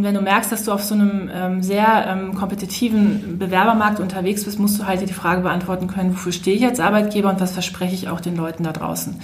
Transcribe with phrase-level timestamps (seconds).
[0.00, 4.44] Und wenn du merkst, dass du auf so einem ähm, sehr ähm, kompetitiven Bewerbermarkt unterwegs
[4.44, 7.38] bist, musst du halt dir die Frage beantworten können, wofür stehe ich als Arbeitgeber und
[7.38, 9.20] was verspreche ich auch den Leuten da draußen.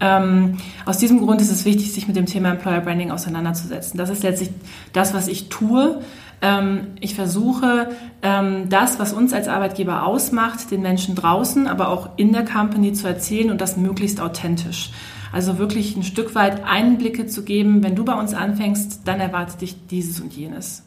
[0.00, 3.96] Ähm, aus diesem Grund ist es wichtig, sich mit dem Thema Employer Branding auseinanderzusetzen.
[3.96, 4.50] Das ist letztlich
[4.92, 6.02] das, was ich tue.
[6.42, 7.88] Ähm, ich versuche,
[8.20, 12.92] ähm, das, was uns als Arbeitgeber ausmacht, den Menschen draußen, aber auch in der Company
[12.92, 14.90] zu erzählen und das möglichst authentisch.
[15.30, 19.60] Also wirklich ein Stück weit Einblicke zu geben, wenn du bei uns anfängst, dann erwartet
[19.60, 20.84] dich dieses und jenes.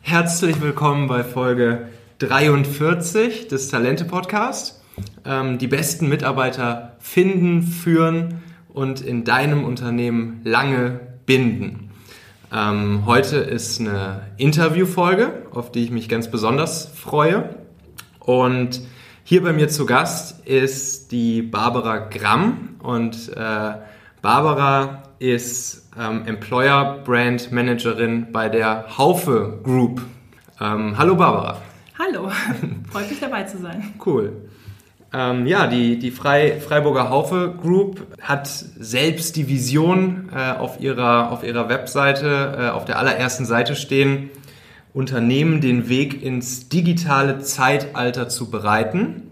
[0.00, 4.82] Herzlich willkommen bei Folge 43 des Talente Podcast.
[5.24, 8.42] Ähm, die besten Mitarbeiter finden, führen
[8.72, 11.85] und in deinem Unternehmen lange binden.
[12.52, 17.56] Ähm, heute ist eine Interviewfolge, auf die ich mich ganz besonders freue.
[18.20, 18.82] Und
[19.24, 22.76] hier bei mir zu Gast ist die Barbara Gramm.
[22.82, 23.72] Und äh,
[24.22, 30.02] Barbara ist ähm, Employer Brand Managerin bei der Haufe Group.
[30.60, 31.60] Ähm, hallo Barbara.
[31.98, 32.30] Hallo,
[32.90, 33.94] freut mich dabei zu sein.
[34.04, 34.45] Cool.
[35.12, 41.30] Ähm, ja, die, die Frei, Freiburger Haufe Group hat selbst die Vision äh, auf, ihrer,
[41.30, 44.30] auf ihrer Webseite, äh, auf der allerersten Seite stehen,
[44.92, 49.30] Unternehmen den Weg ins digitale Zeitalter zu bereiten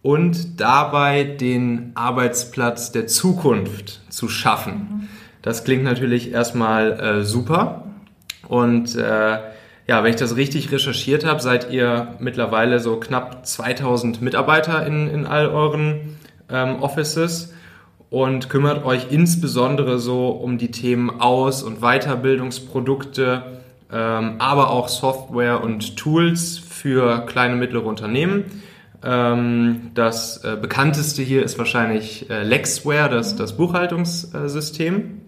[0.00, 4.72] und dabei den Arbeitsplatz der Zukunft zu schaffen.
[4.72, 5.08] Mhm.
[5.42, 7.84] Das klingt natürlich erstmal äh, super
[8.48, 9.38] und äh,
[9.86, 15.08] ja, wenn ich das richtig recherchiert habe, seid ihr mittlerweile so knapp 2000 Mitarbeiter in,
[15.08, 17.52] in all euren ähm, Offices
[18.10, 23.42] und kümmert euch insbesondere so um die Themen Aus- und Weiterbildungsprodukte,
[23.90, 28.44] ähm, aber auch Software und Tools für kleine und mittlere Unternehmen.
[29.02, 35.22] Ähm, das äh, bekannteste hier ist wahrscheinlich äh, Lexware, das, das Buchhaltungssystem.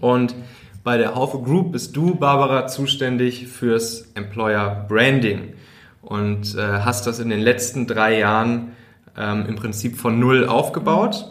[0.00, 0.34] Und
[0.84, 5.54] bei der Haufe Group bist du, Barbara, zuständig fürs Employer Branding
[6.02, 8.72] und äh, hast das in den letzten drei Jahren
[9.16, 11.30] ähm, im Prinzip von null aufgebaut.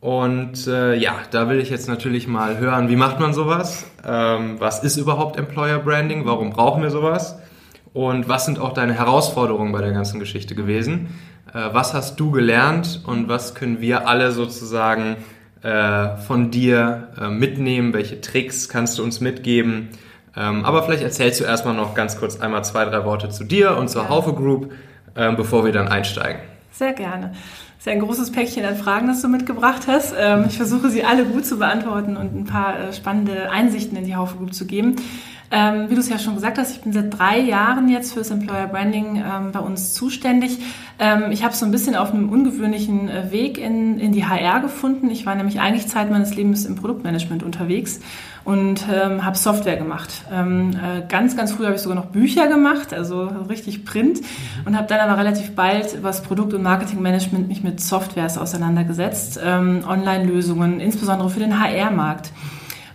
[0.00, 3.86] Und äh, ja, da will ich jetzt natürlich mal hören, wie macht man sowas?
[4.06, 6.26] Ähm, was ist überhaupt Employer Branding?
[6.26, 7.38] Warum brauchen wir sowas?
[7.92, 11.18] Und was sind auch deine Herausforderungen bei der ganzen Geschichte gewesen?
[11.54, 15.16] Äh, was hast du gelernt und was können wir alle sozusagen
[15.62, 17.92] äh, von dir äh, mitnehmen?
[17.92, 19.90] Welche Tricks kannst du uns mitgeben?
[20.36, 23.76] Ähm, aber vielleicht erzählst du erstmal noch ganz kurz einmal zwei, drei Worte zu dir
[23.76, 24.08] und zur ja.
[24.08, 24.72] Haufe Group,
[25.14, 26.40] äh, bevor wir dann einsteigen.
[26.72, 27.32] Sehr gerne.
[27.80, 30.14] Das ist ein großes Päckchen an Fragen, das du mitgebracht hast.
[30.18, 34.04] Ähm, ich versuche sie alle gut zu beantworten und ein paar äh, spannende Einsichten in
[34.04, 34.96] die Haufe Group zu geben.
[35.52, 38.30] Ähm, wie du es ja schon gesagt hast, ich bin seit drei Jahren jetzt fürs
[38.30, 40.58] Employer Branding ähm, bei uns zuständig.
[41.00, 44.60] Ähm, ich habe so ein bisschen auf einem ungewöhnlichen äh, Weg in, in die HR
[44.60, 45.10] gefunden.
[45.10, 47.98] Ich war nämlich eigentlich Zeit meines Lebens im Produktmanagement unterwegs
[48.44, 50.24] und ähm, habe Software gemacht.
[50.32, 54.20] Ähm, äh, ganz, ganz früh habe ich sogar noch Bücher gemacht, also richtig Print
[54.66, 59.82] und habe dann aber relativ bald was Produkt- und Marketingmanagement mich mit Softwares auseinandergesetzt, ähm,
[59.84, 62.30] Online-Lösungen, insbesondere für den HR-Markt.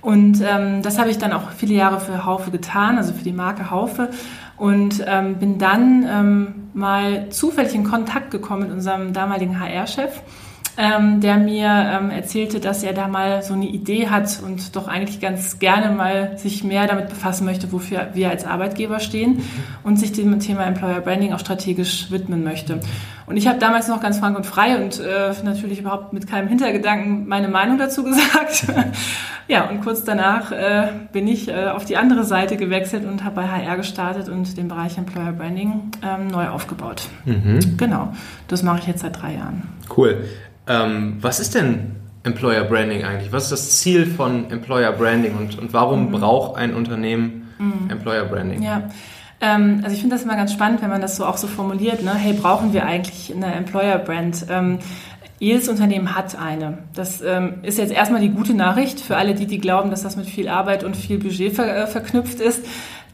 [0.05, 3.31] Und ähm, das habe ich dann auch viele Jahre für Haufe getan, also für die
[3.31, 4.09] Marke Haufe.
[4.55, 10.21] Und ähm, bin dann ähm, mal zufällig in Kontakt gekommen mit unserem damaligen HR-Chef
[10.78, 14.88] ähm, der mir ähm, erzählte, dass er da mal so eine Idee hat und doch
[14.88, 19.44] eigentlich ganz gerne mal sich mehr damit befassen möchte, wofür wir als Arbeitgeber stehen
[19.84, 22.80] und sich dem Thema Employer Branding auch strategisch widmen möchte.
[23.28, 26.47] Und ich habe damals noch ganz frank und frei und äh, natürlich überhaupt mit keinem
[26.47, 28.66] Hintergedanken meine Meinung dazu gesagt.
[29.47, 33.35] ja, und kurz danach äh, bin ich äh, auf die andere Seite gewechselt und habe
[33.38, 37.08] bei HR gestartet und den Bereich Employer Branding ähm, neu aufgebaut.
[37.25, 37.78] Mhm.
[37.78, 38.14] Genau,
[38.47, 39.64] das mache ich jetzt seit drei Jahren.
[39.96, 40.25] Cool.
[40.68, 43.31] Ähm, was ist denn Employer Branding eigentlich?
[43.31, 46.12] Was ist das Ziel von Employer Branding und, und warum mhm.
[46.12, 47.90] braucht ein Unternehmen mhm.
[47.90, 48.64] Employer Branding?
[48.64, 48.90] Ja.
[49.42, 52.03] Ähm, also ich finde das immer ganz spannend, wenn man das so auch so formuliert.
[52.03, 52.14] Ne?
[52.16, 54.46] Hey, brauchen wir eigentlich eine Employer Brand?
[54.50, 54.79] Ähm,
[55.38, 56.79] jedes Unternehmen hat eine.
[56.94, 60.16] Das ähm, ist jetzt erstmal die gute Nachricht für alle, die, die glauben, dass das
[60.16, 62.66] mit viel Arbeit und viel Budget ver äh, verknüpft ist.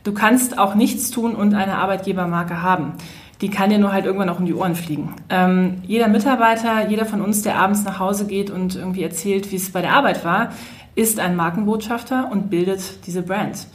[0.04, 2.94] Du kannst auch nichts tun und eine Arbeitgebermarke haben
[3.41, 5.15] die kann dir nur halt irgendwann auch um die Ohren fliegen.
[5.29, 9.55] Ähm, jeder Mitarbeiter, jeder von uns, der abends nach Hause geht und irgendwie erzählt, wie
[9.55, 10.51] es bei der Arbeit war,
[10.93, 13.67] ist ein Markenbotschafter und bildet diese Brand.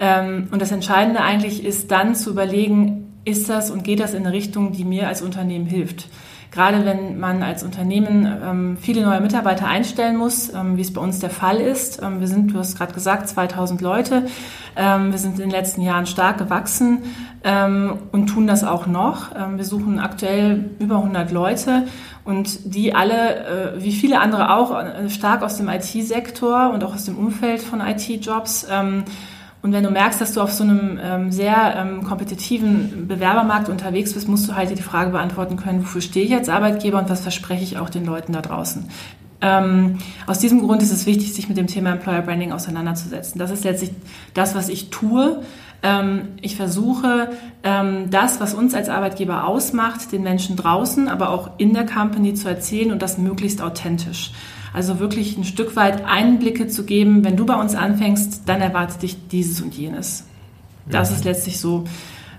[0.00, 4.24] Ähm, und das Entscheidende eigentlich ist dann zu überlegen, ist das und geht das in
[4.24, 6.08] eine Richtung, die mir als Unternehmen hilft.
[6.50, 11.00] Gerade wenn man als Unternehmen ähm, viele neue Mitarbeiter einstellen muss, ähm, wie es bei
[11.00, 12.02] uns der Fall ist.
[12.02, 14.24] Ähm, wir sind, du hast gerade gesagt, 2000 Leute.
[14.76, 17.02] Wir sind in den letzten Jahren stark gewachsen
[18.12, 19.30] und tun das auch noch.
[19.56, 21.82] Wir suchen aktuell über 100 Leute
[22.28, 26.92] und die alle, äh, wie viele andere auch, äh, stark aus dem IT-Sektor und auch
[26.94, 28.66] aus dem Umfeld von IT-Jobs.
[29.60, 34.12] Und wenn du merkst, dass du auf so einem ähm, sehr ähm, kompetitiven Bewerbermarkt unterwegs
[34.12, 37.22] bist, musst du halt die Frage beantworten können, wofür stehe ich als Arbeitgeber und was
[37.22, 38.88] verspreche ich auch den Leuten da draußen.
[39.40, 43.38] Ähm, aus diesem Grund ist es wichtig, sich mit dem Thema Employer Branding auseinanderzusetzen.
[43.38, 43.90] Das ist letztlich
[44.34, 45.42] das, was ich tue.
[45.82, 47.30] Ähm, ich versuche,
[47.62, 52.34] ähm, das, was uns als Arbeitgeber ausmacht, den Menschen draußen, aber auch in der Company
[52.34, 54.32] zu erzählen und das möglichst authentisch.
[54.78, 59.02] Also wirklich ein Stück weit Einblicke zu geben, wenn du bei uns anfängst, dann erwartet
[59.02, 60.24] dich dieses und jenes.
[60.88, 61.16] Das mhm.
[61.16, 61.82] ist letztlich so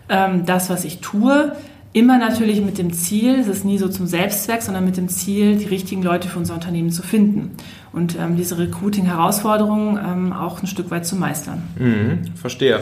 [0.07, 1.51] ähm, das, was ich tue.
[1.91, 5.57] Immer natürlich mit dem Ziel, es ist nie so zum Selbstzweck, sondern mit dem Ziel,
[5.57, 7.57] die richtigen Leute für unser Unternehmen zu finden
[7.91, 11.63] und ähm, diese Recruiting-Herausforderungen ähm, auch ein Stück weit zu meistern.
[11.77, 12.79] Mhm, verstehe.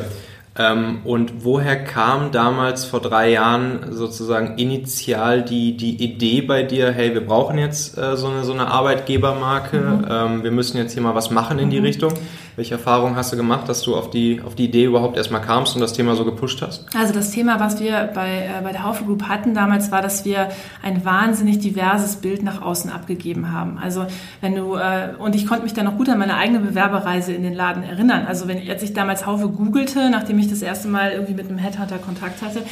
[0.57, 6.91] Ähm, und woher kam damals vor drei Jahren sozusagen initial die, die Idee bei dir,
[6.91, 10.05] hey, wir brauchen jetzt äh, so, eine, so eine Arbeitgebermarke, mhm.
[10.09, 11.85] ähm, wir müssen jetzt hier mal was machen in die mhm.
[11.85, 12.13] Richtung?
[12.57, 15.75] Welche Erfahrungen hast du gemacht, dass du auf die, auf die Idee überhaupt erstmal kamst
[15.75, 16.87] und das Thema so gepusht hast?
[16.97, 20.25] Also das Thema, was wir bei, äh, bei der Haufe Group hatten damals, war, dass
[20.25, 20.49] wir
[20.81, 23.77] ein wahnsinnig diverses Bild nach außen abgegeben haben.
[23.77, 24.07] Also
[24.41, 27.43] wenn du, äh, und ich konnte mich dann noch gut an meine eigene Bewerberreise in
[27.43, 28.25] den Laden erinnern.
[28.25, 31.59] Also wenn, als ich damals Haufe googelte, nachdem ich das erste Mal irgendwie mit einem
[31.59, 32.63] Headhunter Kontakt hatte,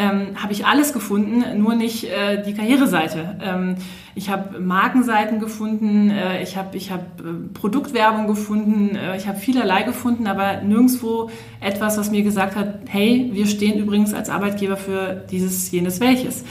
[0.00, 3.36] ähm, habe ich alles gefunden, nur nicht äh, die Karriereseite.
[3.42, 3.76] Ähm,
[4.14, 9.38] ich habe Markenseiten gefunden, äh, ich habe ich hab, äh, Produktwerbung gefunden, äh, ich habe
[9.38, 11.30] vielerlei gefunden, aber nirgendwo
[11.60, 16.44] etwas, was mir gesagt hat, hey, wir stehen übrigens als Arbeitgeber für dieses, jenes, welches.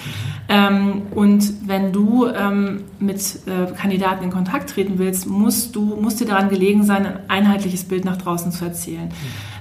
[0.47, 6.19] Ähm, und wenn du ähm, mit äh, Kandidaten in Kontakt treten willst, musst du musst
[6.19, 9.09] dir daran gelegen sein, ein einheitliches Bild nach draußen zu erzählen.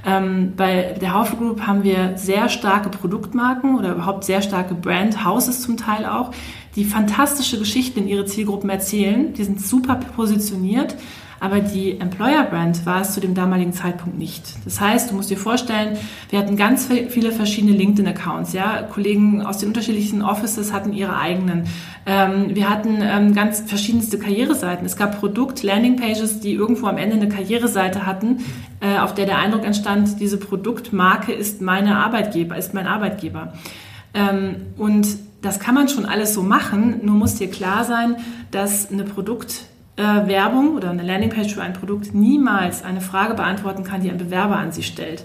[0.09, 5.61] Ähm, bei der Haufe Group haben wir sehr starke Produktmarken oder überhaupt sehr starke Brand-Houses
[5.61, 6.31] zum Teil auch,
[6.77, 9.35] die fantastische Geschichten in ihre Zielgruppen erzählen.
[9.35, 10.97] Die sind super positioniert,
[11.41, 14.43] aber die Employer Brand war es zu dem damaligen Zeitpunkt nicht.
[14.65, 15.97] Das heißt, du musst dir vorstellen,
[16.31, 18.53] wir hatten ganz viele verschiedene LinkedIn-Accounts.
[18.53, 18.83] Ja?
[18.83, 21.65] Kollegen aus den unterschiedlichen Offices hatten ihre eigenen.
[22.07, 24.85] Ähm, wir hatten ähm, ganz verschiedenste Karriereseiten.
[24.85, 28.39] Es gab Produkt-Landing-Pages, die irgendwo am Ende eine Karriereseite hatten,
[28.81, 33.53] äh, auf der der Eindruck entstand, diese Produktmarke ist meine Arbeitgeber, ist mein Arbeitgeber.
[34.15, 35.07] Ähm, und
[35.43, 38.17] das kann man schon alles so machen, nur muss dir klar sein,
[38.51, 39.67] dass eine Produkt
[40.03, 44.57] Werbung oder eine Landingpage für ein Produkt niemals eine Frage beantworten kann, die ein Bewerber
[44.57, 45.25] an sie stellt.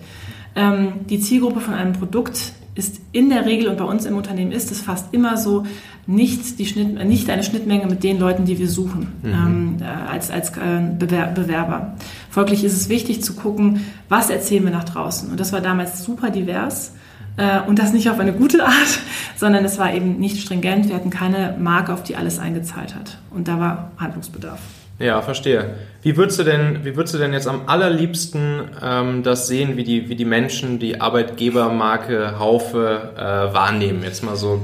[0.56, 4.52] Ähm, die Zielgruppe von einem Produkt ist in der Regel und bei uns im Unternehmen
[4.52, 5.64] ist es fast immer so,
[6.06, 9.30] nicht, die Schnitt, äh, nicht eine Schnittmenge mit den Leuten, die wir suchen mhm.
[9.30, 11.96] ähm, äh, als, als äh, Bewer Bewerber.
[12.30, 15.30] Folglich ist es wichtig zu gucken, was erzählen wir nach draußen.
[15.30, 16.94] Und das war damals super divers.
[17.38, 19.00] Äh, und das nicht auf eine gute Art,
[19.36, 20.88] sondern es war eben nicht stringent.
[20.88, 23.18] Wir hatten keine Marke, auf die alles eingezahlt hat.
[23.32, 24.60] Und da war Handlungsbedarf.
[25.00, 25.76] Ja, verstehe.
[26.04, 29.84] Wie würdest du denn, wie würdest du denn jetzt am allerliebsten ähm, das sehen, wie
[29.84, 34.04] die, wie die Menschen die Arbeitgebermarke Haufe äh, wahrnehmen?
[34.04, 34.62] Jetzt mal so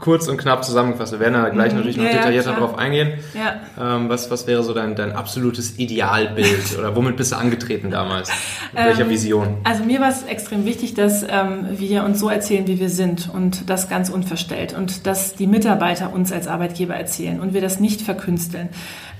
[0.00, 1.12] kurz und knapp zusammengefasst.
[1.12, 1.78] Wir werden da gleich mhm.
[1.78, 3.12] natürlich noch ja, detaillierter ja, drauf eingehen.
[3.34, 3.96] Ja.
[3.96, 8.30] Ähm, was, was wäre so dein, dein absolutes Idealbild oder womit bist du angetreten damals?
[8.72, 9.56] Mit welcher ähm, Vision?
[9.64, 13.30] Also mir war es extrem wichtig, dass ähm, wir uns so erzählen, wie wir sind
[13.32, 17.80] und das ganz unverstellt und dass die Mitarbeiter uns als Arbeitgeber erzählen und wir das
[17.80, 18.68] nicht verkünsteln.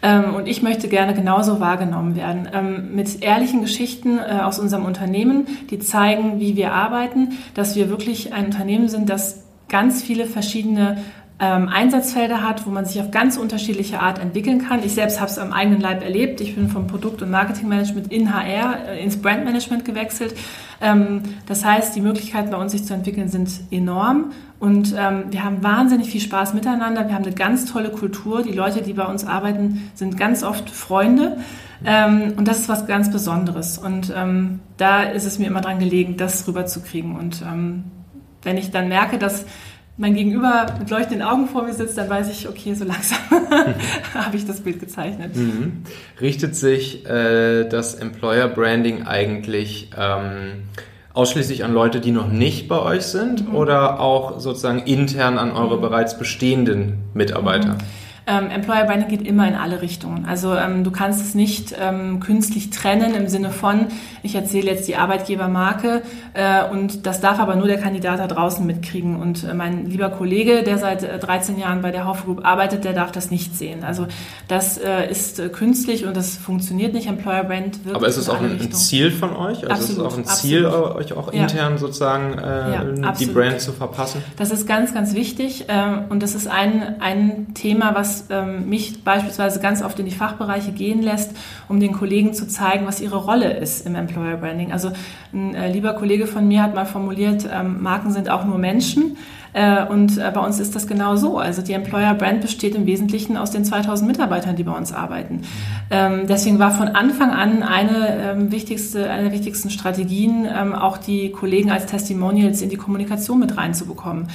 [0.02, 2.48] Ähm, und ich möchte gerne genauso wahrgenommen werden.
[2.52, 7.88] Ähm, mit ehrlichen Geschichten äh, aus unserem Unternehmen, die zeigen, wie wir arbeiten, dass wir
[7.88, 10.98] wirklich ein Unternehmen sind, das ganz viele verschiedene
[11.40, 14.84] ähm, Einsatzfelder hat, wo man sich auf ganz unterschiedliche Art entwickeln kann.
[14.84, 16.40] Ich selbst habe es am eigenen Leib erlebt.
[16.40, 20.34] Ich bin vom Produkt- und Marketingmanagement in HR äh, ins Brandmanagement gewechselt.
[20.80, 25.42] Ähm, das heißt, die Möglichkeiten bei uns sich zu entwickeln sind enorm und ähm, wir
[25.42, 27.08] haben wahnsinnig viel Spaß miteinander.
[27.08, 28.44] Wir haben eine ganz tolle Kultur.
[28.44, 31.38] Die Leute, die bei uns arbeiten, sind ganz oft Freunde.
[31.84, 33.78] Ähm, und das ist was ganz Besonderes.
[33.78, 37.16] Und ähm, da ist es mir immer dran gelegen, das rüberzukriegen.
[37.16, 37.82] Und ähm,
[38.42, 39.44] wenn ich dann merke, dass
[39.96, 43.18] mein Gegenüber mit leuchtenden Augen vor mir sitzt, dann weiß ich, okay, so langsam
[44.14, 45.36] habe ich das Bild gezeichnet.
[45.36, 45.82] Mhm.
[46.20, 50.64] Richtet sich äh, das Employer Branding eigentlich ähm,
[51.12, 53.54] ausschließlich an Leute, die noch nicht bei euch sind mhm.
[53.54, 55.82] oder auch sozusagen intern an eure mhm.
[55.82, 57.74] bereits bestehenden Mitarbeiter?
[57.74, 58.01] Mhm.
[58.32, 60.24] Ähm, Employer Branding geht immer in alle Richtungen.
[60.26, 63.86] Also ähm, du kannst es nicht ähm, künstlich trennen im Sinne von,
[64.22, 68.64] ich erzähle jetzt die Arbeitgebermarke äh, und das darf aber nur der Kandidat da draußen
[68.64, 69.16] mitkriegen.
[69.16, 72.84] Und äh, mein lieber Kollege, der seit äh, 13 Jahren bei der Haufe Group arbeitet,
[72.84, 73.84] der darf das nicht sehen.
[73.84, 74.06] Also
[74.48, 77.08] das äh, ist äh, künstlich und das funktioniert nicht.
[77.08, 79.58] Employer Brand wirkt Aber ist es auch ein, ein, Ziel von euch?
[79.58, 80.96] Also absolut, ist es auch ein Ziel, absolut.
[80.96, 81.78] euch auch intern ja.
[81.78, 84.22] sozusagen äh, ja, die Brand zu verpassen?
[84.36, 89.04] Das ist ganz, ganz wichtig ähm, und das ist ein, ein Thema, was ähm, mich
[89.04, 91.32] beispielsweise ganz oft in die Fachbereiche gehen lässt,
[91.68, 94.72] um den Kollegen zu zeigen, was ihre Rolle ist im Employer Branding.
[94.72, 94.92] Also
[95.32, 99.16] ein äh, lieber Kollege von mir hat mal formuliert, ähm, Marken sind auch nur Menschen.
[99.54, 101.38] Äh, und äh, bei uns ist das genau so.
[101.38, 105.42] Also die Employer Brand besteht im Wesentlichen aus den 2000 Mitarbeitern, die bei uns arbeiten.
[105.90, 110.96] Ähm, deswegen war von Anfang an eine ähm, wichtigste, eine der wichtigsten Strategien, ähm, auch
[110.96, 114.28] die Kollegen als Testimonials in die Kommunikation mit reinzubekommen.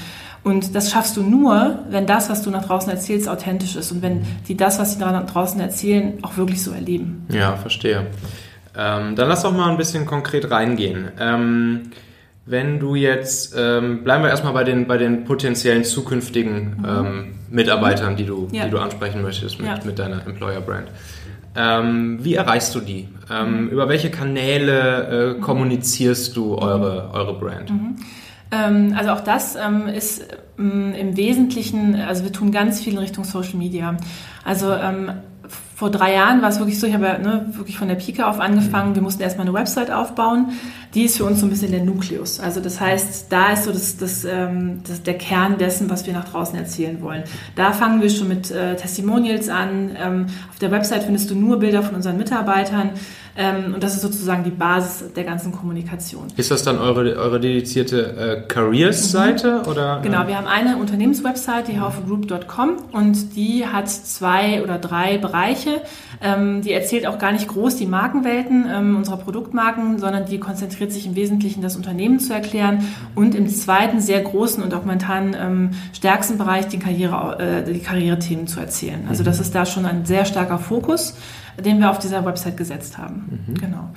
[0.47, 4.01] Und das schaffst du nur, wenn das, was du nach draußen erzählst, authentisch ist und
[4.01, 7.27] wenn die das, was sie nach draußen erzählen, auch wirklich so erleben.
[7.27, 8.07] Ja, verstehe.
[8.73, 11.09] Ähm, dann lass doch mal ein bisschen konkret reingehen.
[11.19, 11.91] Ähm,
[12.45, 16.85] wenn du jetzt, ähm, bleiben wir erstmal bei den, bei den potenziellen zukünftigen mhm.
[16.87, 18.63] ähm, Mitarbeitern, die du, ja.
[18.63, 19.79] die du ansprechen möchtest mit, ja.
[19.83, 20.87] mit deiner Employer Brand.
[21.57, 23.09] Ähm, wie erreichst du die?
[23.29, 23.67] Ähm, mhm.
[23.67, 27.69] Über welche Kanäle äh, kommunizierst du eure, eure Brand?
[27.69, 27.95] Mhm.
[28.51, 30.25] Ähm, also auch das ähm, ist
[30.57, 33.95] im Wesentlichen, also wir tun ganz viel in Richtung Social Media.
[34.43, 34.73] Also
[35.75, 38.39] vor drei Jahren war es wirklich so, ich habe ne, wirklich von der Pike auf
[38.39, 38.95] angefangen.
[38.95, 40.53] Wir mussten erstmal eine Website aufbauen.
[40.93, 42.39] Die ist für uns so ein bisschen der Nukleus.
[42.39, 46.13] Also das heißt, da ist so das, das, ähm, das, der Kern dessen, was wir
[46.13, 47.23] nach draußen erzählen wollen.
[47.55, 49.95] Da fangen wir schon mit äh, Testimonials an.
[49.97, 52.91] Ähm, auf der Website findest du nur Bilder von unseren Mitarbeitern.
[53.39, 56.27] Ähm, und das ist sozusagen die Basis der ganzen Kommunikation.
[56.35, 59.61] Ist das dann eure, eure dedizierte äh, Careers-Seite?
[59.63, 59.69] Mhm.
[59.69, 65.81] Oder, genau, wir haben eine Unternehmenswebsite, die haufegroup.com und die hat zwei oder drei Bereiche.
[66.19, 70.76] Ähm, die erzählt auch gar nicht groß die Markenwelten ähm, unserer Produktmarken, sondern die konzentriert
[70.79, 72.83] sich im Wesentlichen, das Unternehmen zu erklären
[73.15, 77.79] und im zweiten sehr großen und auch momentan ähm, stärksten Bereich die, Karriere, äh, die
[77.79, 79.05] Karrierethemen zu erzählen.
[79.09, 81.15] Also das ist da schon ein sehr starker Fokus
[81.61, 83.43] den wir auf dieser Website gesetzt haben.
[83.47, 83.53] Mhm.
[83.55, 83.89] Genau.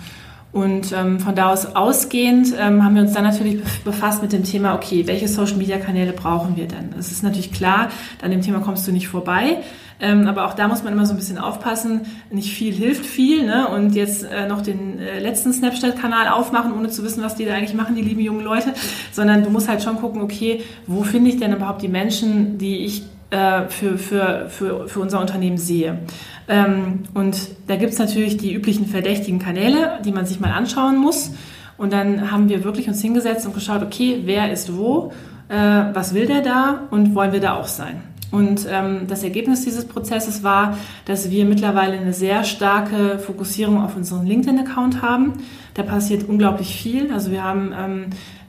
[0.52, 4.42] Und ähm, von da aus ausgehend ähm, haben wir uns dann natürlich befasst mit dem
[4.42, 6.92] Thema, okay, welche Social-Media-Kanäle brauchen wir denn?
[6.98, 9.58] Es ist natürlich klar, an dem Thema kommst du nicht vorbei.
[10.00, 12.02] Ähm, aber auch da muss man immer so ein bisschen aufpassen.
[12.30, 13.44] Nicht viel hilft viel.
[13.44, 13.68] Ne?
[13.68, 17.54] Und jetzt äh, noch den äh, letzten Snapchat-Kanal aufmachen, ohne zu wissen, was die da
[17.54, 18.72] eigentlich machen, die lieben jungen Leute.
[19.12, 22.78] Sondern du musst halt schon gucken, okay, wo finde ich denn überhaupt die Menschen, die
[22.78, 26.00] ich äh, für, für, für, für unser Unternehmen sehe.
[26.48, 27.36] Ähm, und
[27.68, 31.32] da gibt es natürlich die üblichen verdächtigen Kanäle, die man sich mal anschauen muss.
[31.76, 35.12] Und dann haben wir wirklich uns hingesetzt und geschaut, okay, wer ist wo,
[35.48, 38.02] äh, was will der da und wollen wir da auch sein.
[38.30, 43.96] Und ähm, das Ergebnis dieses Prozesses war, dass wir mittlerweile eine sehr starke Fokussierung auf
[43.96, 45.34] unseren LinkedIn-Account haben.
[45.74, 47.12] Da passiert unglaublich viel.
[47.12, 48.06] Also wir haben ähm,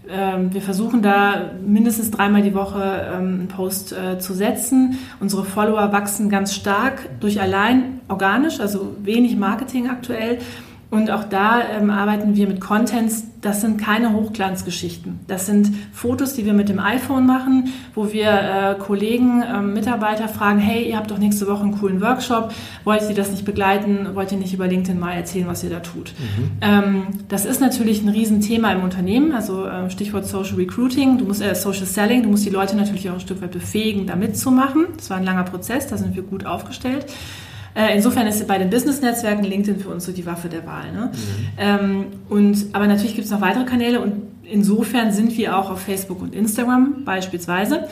[0.10, 2.82] ähm, wir versuchen da mindestens dreimal die Woche
[3.14, 4.98] ähm, einen Post äh, zu setzen.
[5.20, 10.40] Unsere Follower wachsen ganz stark durch allein organisch, also wenig Marketing aktuell.
[10.92, 13.24] Und auch da ähm, arbeiten wir mit Contents.
[13.40, 15.22] Das sind keine Hochglanzgeschichten.
[15.26, 20.28] Das sind Fotos, die wir mit dem iPhone machen, wo wir äh, Kollegen, äh, Mitarbeiter
[20.28, 22.54] fragen, hey, ihr habt doch nächste Woche einen coolen Workshop.
[22.84, 24.10] Wollt ihr das nicht begleiten?
[24.16, 26.14] Wollt ihr nicht über LinkedIn mal erzählen, was ihr da tut?
[26.20, 26.52] Mhm.
[26.60, 29.32] Ähm, das ist natürlich ein Riesenthema im Unternehmen.
[29.32, 31.18] Also äh, Stichwort Social Recruiting.
[31.18, 32.24] Du musst äh, Social Selling.
[32.24, 34.88] Du musst die Leute natürlich auch ein Stück weit befähigen, da mitzumachen.
[34.98, 35.88] Das war ein langer Prozess.
[35.88, 37.06] Da sind wir gut aufgestellt.
[37.74, 40.92] Äh, insofern ist bei den Business-Netzwerken LinkedIn für uns so die Waffe der Wahl.
[40.92, 41.12] Ne?
[41.12, 41.48] Mhm.
[41.58, 44.14] Ähm, und, aber natürlich gibt es noch weitere Kanäle und
[44.44, 47.88] insofern sind wir auch auf Facebook und Instagram beispielsweise.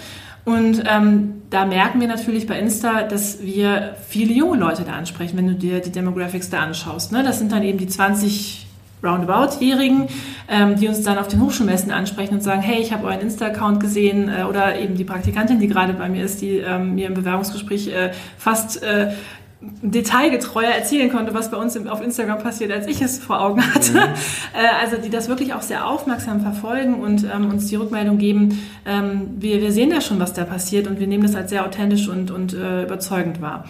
[0.45, 5.37] Und ähm, da merken wir natürlich bei Insta, dass wir viele junge Leute da ansprechen,
[5.37, 7.11] wenn du dir die Demographics da anschaust.
[7.11, 7.23] Ne?
[7.23, 8.67] Das sind dann eben die 20
[9.03, 10.07] Roundabout-Jährigen,
[10.49, 13.79] ähm, die uns dann auf den Hochschulmessen ansprechen und sagen, hey, ich habe euren Insta-Account
[13.79, 17.13] gesehen äh, oder eben die Praktikantin, die gerade bei mir ist, die ähm, mir im
[17.13, 19.11] Bewerbungsgespräch äh, fast äh,
[19.61, 23.93] detailgetreuer erzählen konnte, was bei uns auf Instagram passiert, als ich es vor Augen hatte.
[23.93, 23.99] Mhm.
[24.53, 28.59] Äh, also die das wirklich auch sehr aufmerksam verfolgen und ähm, uns die Rückmeldung geben,
[28.85, 31.65] ähm, wir, wir sehen ja schon, was da passiert und wir nehmen das als sehr
[31.65, 33.65] authentisch und, und äh, überzeugend wahr.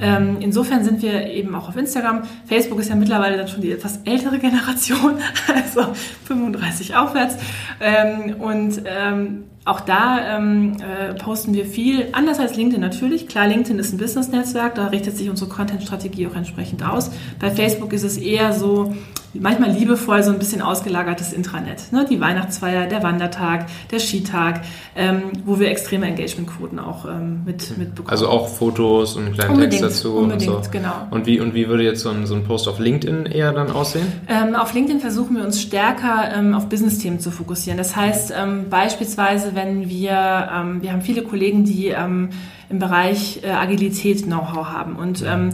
[0.00, 2.22] Ähm, insofern sind wir eben auch auf Instagram.
[2.46, 5.18] Facebook ist ja mittlerweile dann schon die etwas ältere Generation,
[5.54, 5.92] also
[6.24, 7.36] 35 aufwärts.
[7.80, 13.28] Ähm, und ähm, auch da ähm, äh, posten wir viel, anders als LinkedIn natürlich.
[13.28, 17.10] Klar, LinkedIn ist ein Business-Netzwerk, da richtet sich unsere Content-Strategie auch entsprechend aus.
[17.38, 18.94] Bei Facebook ist es eher so,
[19.34, 21.92] manchmal liebevoll so ein bisschen ausgelagertes Intranet.
[21.92, 22.06] Ne?
[22.08, 24.62] Die Weihnachtsfeier, der Wandertag, der Skitag,
[24.96, 28.10] ähm, wo wir extreme Engagementquoten auch ähm, mit, mitbekommen.
[28.10, 30.70] Also auch Fotos und einen kleinen Unbedingt, Text dazu unbedingt, und so.
[30.70, 31.06] genau.
[31.10, 33.70] Und wie, und wie würde jetzt so ein, so ein Post auf LinkedIn eher dann
[33.70, 34.06] aussehen?
[34.28, 37.78] Ähm, auf LinkedIn versuchen wir uns stärker ähm, auf Business-Themen zu fokussieren.
[37.78, 42.30] Das heißt ähm, beispielsweise, wenn wir, ähm, wir haben viele Kollegen, die ähm,
[42.70, 45.50] im Bereich äh, Agilität Know-how haben und ähm,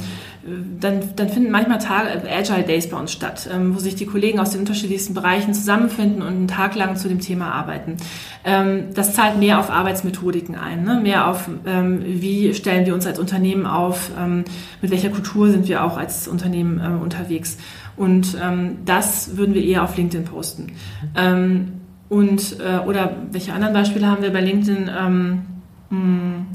[0.80, 4.06] dann, dann finden manchmal Tage, äh, Agile Days bei uns statt, ähm, wo sich die
[4.06, 7.96] Kollegen aus den unterschiedlichsten Bereichen zusammenfinden und einen Tag lang zu dem Thema arbeiten.
[8.44, 11.00] Ähm, das zahlt mehr auf Arbeitsmethodiken ein, ne?
[11.02, 14.44] mehr auf, ähm, wie stellen wir uns als Unternehmen auf, ähm,
[14.82, 17.58] mit welcher Kultur sind wir auch als Unternehmen äh, unterwegs.
[17.96, 20.72] Und ähm, das würden wir eher auf LinkedIn posten.
[21.16, 21.72] Ähm,
[22.08, 24.90] und, äh, oder welche anderen Beispiele haben wir bei LinkedIn?
[24.96, 25.42] Ähm,
[25.90, 26.46] mh,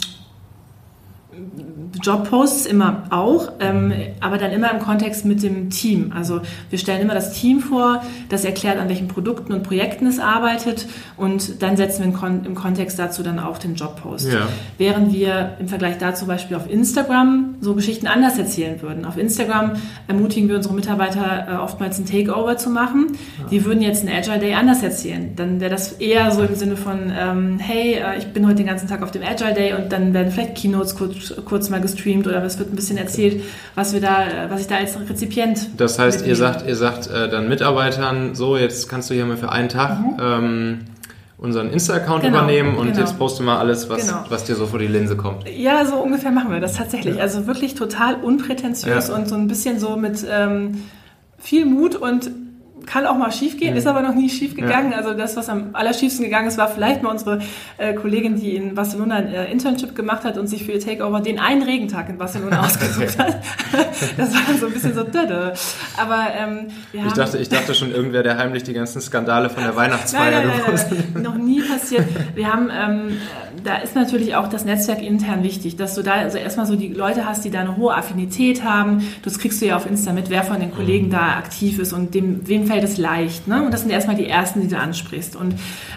[2.01, 6.13] Jobposts immer auch, ähm, aber dann immer im Kontext mit dem Team.
[6.15, 10.19] Also wir stellen immer das Team vor, das erklärt, an welchen Produkten und Projekten es
[10.19, 14.31] arbeitet und dann setzen wir im, Kon im Kontext dazu dann auch den Jobpost.
[14.31, 14.47] Ja.
[14.77, 19.05] Während wir im Vergleich dazu zum Beispiel auf Instagram so Geschichten anders erzählen würden.
[19.05, 19.71] Auf Instagram
[20.07, 23.17] ermutigen wir unsere Mitarbeiter äh, oftmals ein Takeover zu machen.
[23.39, 23.47] Ja.
[23.49, 25.35] Die würden jetzt einen Agile Day anders erzählen.
[25.35, 28.67] Dann wäre das eher so im Sinne von, ähm, hey, äh, ich bin heute den
[28.67, 32.27] ganzen Tag auf dem Agile Day und dann werden vielleicht Keynotes kurz, kurz mal gestreamt
[32.27, 33.43] oder es wird ein bisschen erzählt,
[33.75, 35.69] was wir da, was ich da als Rezipient.
[35.77, 39.37] Das heißt, ihr sagt, ihr sagt äh, dann Mitarbeitern, so jetzt kannst du hier mal
[39.37, 40.17] für einen Tag mhm.
[40.19, 40.79] ähm,
[41.37, 42.99] unseren Insta-Account genau, übernehmen und genau.
[42.99, 44.25] jetzt poste mal alles, was, genau.
[44.29, 45.49] was dir so vor die Linse kommt.
[45.49, 47.15] Ja, so ungefähr machen wir das tatsächlich.
[47.15, 47.23] Ja.
[47.23, 49.15] Also wirklich total unprätentiös ja.
[49.15, 50.83] und so ein bisschen so mit ähm,
[51.39, 52.29] viel Mut und
[52.85, 54.91] kann auch mal schief gehen, ist aber noch nie schief gegangen.
[54.91, 54.97] Ja.
[54.97, 57.39] Also das, was am allerschiefsten gegangen ist, war vielleicht mal unsere
[57.77, 61.21] äh, Kollegin, die in Barcelona ein äh, Internship gemacht hat und sich für ihr Takeover
[61.21, 63.37] den einen Regentag in Barcelona ausgesucht hat.
[64.17, 65.51] das war so ein bisschen so dödö.
[65.97, 69.63] Aber ähm, wir ich dachte, ich dachte schon irgendwer, der heimlich die ganzen Skandale von
[69.63, 72.05] der Weihnachtsfeier nein, nein, nein, nein, Noch nie passiert.
[72.35, 73.17] Wir haben, ähm,
[73.63, 76.89] da ist natürlich auch das Netzwerk intern wichtig, dass du da also erstmal so die
[76.89, 79.07] Leute hast, die da eine hohe Affinität haben.
[79.23, 81.11] Das kriegst du ja auf Insta mit, wer von den Kollegen mhm.
[81.11, 83.47] da aktiv ist und dem, wem fällt es leicht.
[83.47, 83.63] Ne?
[83.63, 85.35] Und das sind erstmal die ersten, die du ansprichst.
[85.35, 85.55] Und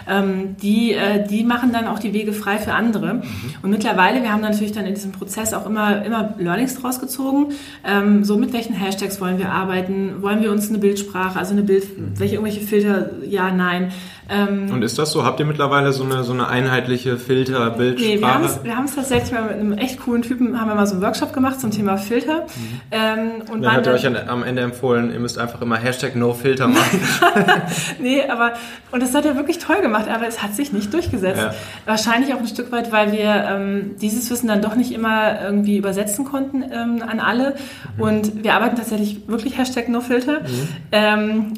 [0.09, 3.15] ähm, die, äh, die machen dann auch die Wege frei für andere.
[3.15, 3.23] Mhm.
[3.61, 7.53] Und mittlerweile, wir haben natürlich dann in diesem Prozess auch immer, immer Learnings draus gezogen.
[7.85, 10.21] Ähm, so mit welchen Hashtags wollen wir arbeiten?
[10.21, 12.19] Wollen wir uns eine Bildsprache, also eine Bild, mhm.
[12.19, 13.91] welche irgendwelche Filter, ja, nein.
[14.29, 15.23] Ähm, und ist das so?
[15.23, 18.15] Habt ihr mittlerweile so eine, so eine einheitliche Filter-Bildsprache?
[18.15, 18.21] Nee,
[18.63, 21.03] wir haben es tatsächlich mal mit einem echt coolen Typen, haben wir mal so einen
[21.03, 22.41] Workshop gemacht zum Thema Filter.
[22.41, 22.81] Mhm.
[22.91, 26.67] Ähm, und dann hat er euch am Ende empfohlen, ihr müsst einfach immer Hashtag NoFilter
[26.67, 26.99] machen.
[27.99, 28.53] nee, aber,
[28.91, 31.41] und das hat er wirklich toll gemacht, aber es hat sich nicht durchgesetzt.
[31.41, 31.53] Ja.
[31.85, 35.77] Wahrscheinlich auch ein Stück weit, weil wir ähm, dieses Wissen dann doch nicht immer irgendwie
[35.77, 37.55] übersetzen konnten ähm, an alle.
[37.97, 38.01] Mhm.
[38.01, 40.41] Und wir arbeiten tatsächlich wirklich Hashtag NoFilter.
[40.41, 41.53] Mhm.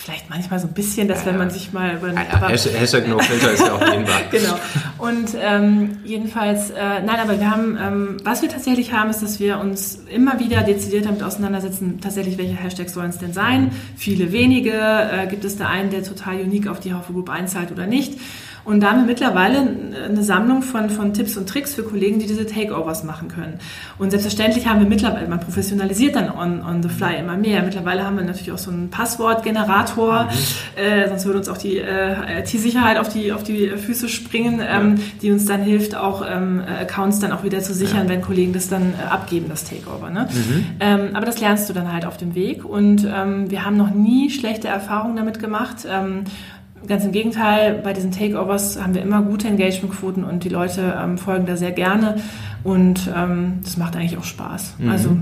[0.00, 3.08] Vielleicht manchmal so ein bisschen, dass ja, wenn man sich mal über ja, aber, Hashtag
[3.08, 4.20] No Filter ist ja auch dehnbar.
[4.30, 4.54] genau.
[4.96, 9.40] Und ähm, jedenfalls, äh, nein, aber wir haben, ähm, was wir tatsächlich haben, ist, dass
[9.40, 13.64] wir uns immer wieder dezidiert damit auseinandersetzen, tatsächlich, welche Hashtags sollen es denn sein?
[13.64, 13.70] Mhm.
[13.96, 14.72] Viele wenige.
[14.72, 18.14] Äh, gibt es da einen, der total unique auf die Haufe Group einzahlt oder nicht?
[18.68, 19.66] Und da haben wir mittlerweile
[20.10, 23.54] eine Sammlung von, von Tipps und Tricks für Kollegen, die diese Takeovers machen können.
[23.96, 27.62] Und selbstverständlich haben wir mittlerweile, man professionalisiert dann on, on the fly immer mehr.
[27.62, 30.82] Mittlerweile haben wir natürlich auch so einen Passwortgenerator, mhm.
[30.82, 34.96] äh, sonst würde uns auch die äh, IT-Sicherheit auf die, auf die Füße springen, ähm,
[34.96, 35.02] ja.
[35.22, 38.08] die uns dann hilft, auch ähm, Accounts dann auch wieder zu sichern, ja.
[38.10, 40.10] wenn Kollegen das dann äh, abgeben, das Takeover.
[40.10, 40.28] Ne?
[40.30, 40.66] Mhm.
[40.80, 42.66] Ähm, aber das lernst du dann halt auf dem Weg.
[42.66, 45.86] Und ähm, wir haben noch nie schlechte Erfahrungen damit gemacht.
[46.86, 51.18] Ganz im Gegenteil, bei diesen Takeovers haben wir immer gute Engagementquoten und die Leute ähm,
[51.18, 52.16] folgen da sehr gerne
[52.64, 54.74] und ähm, das macht eigentlich auch Spaß.
[54.78, 54.90] Mhm.
[54.90, 55.16] Also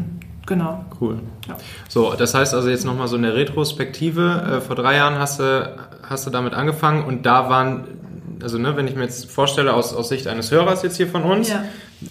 [0.46, 0.84] genau.
[1.00, 1.18] Cool.
[1.48, 1.56] Ja.
[1.88, 4.58] So, das heißt also jetzt nochmal so eine Retrospektive.
[4.58, 7.84] Äh, vor drei Jahren hast du, hast du damit angefangen und da waren
[8.42, 11.22] also ne, wenn ich mir jetzt vorstelle, aus, aus Sicht eines Hörers jetzt hier von
[11.22, 11.64] uns, ja.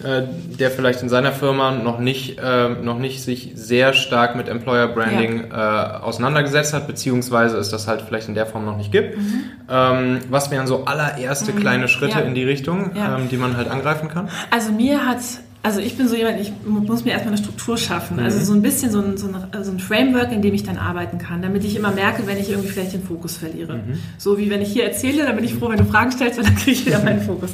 [0.03, 0.23] Äh,
[0.59, 4.87] der vielleicht in seiner Firma noch nicht, äh, noch nicht sich sehr stark mit Employer
[4.87, 5.99] Branding ja.
[5.99, 9.15] äh, auseinandergesetzt hat, beziehungsweise es das halt vielleicht in der Form noch nicht gibt.
[9.15, 9.43] Mhm.
[9.69, 11.59] Ähm, was wären so allererste mhm.
[11.59, 12.25] kleine Schritte ja.
[12.25, 14.27] in die Richtung, ähm, die man halt angreifen kann?
[14.49, 15.19] Also mir hat
[15.65, 18.19] also ich bin so jemand, ich muss mir erstmal eine Struktur schaffen.
[18.19, 18.43] Also mhm.
[18.43, 21.17] So ein bisschen so ein, so, ein, so ein, Framework, in dem ich dann arbeiten
[21.17, 23.77] kann, damit ich immer merke, wenn ich irgendwie vielleicht den Fokus verliere.
[23.77, 23.97] Mhm.
[24.19, 26.45] So wie wenn ich hier erzähle, dann bin ich froh, wenn du Fragen stellst, weil
[26.45, 27.49] dann kriege ich wieder meinen Fokus.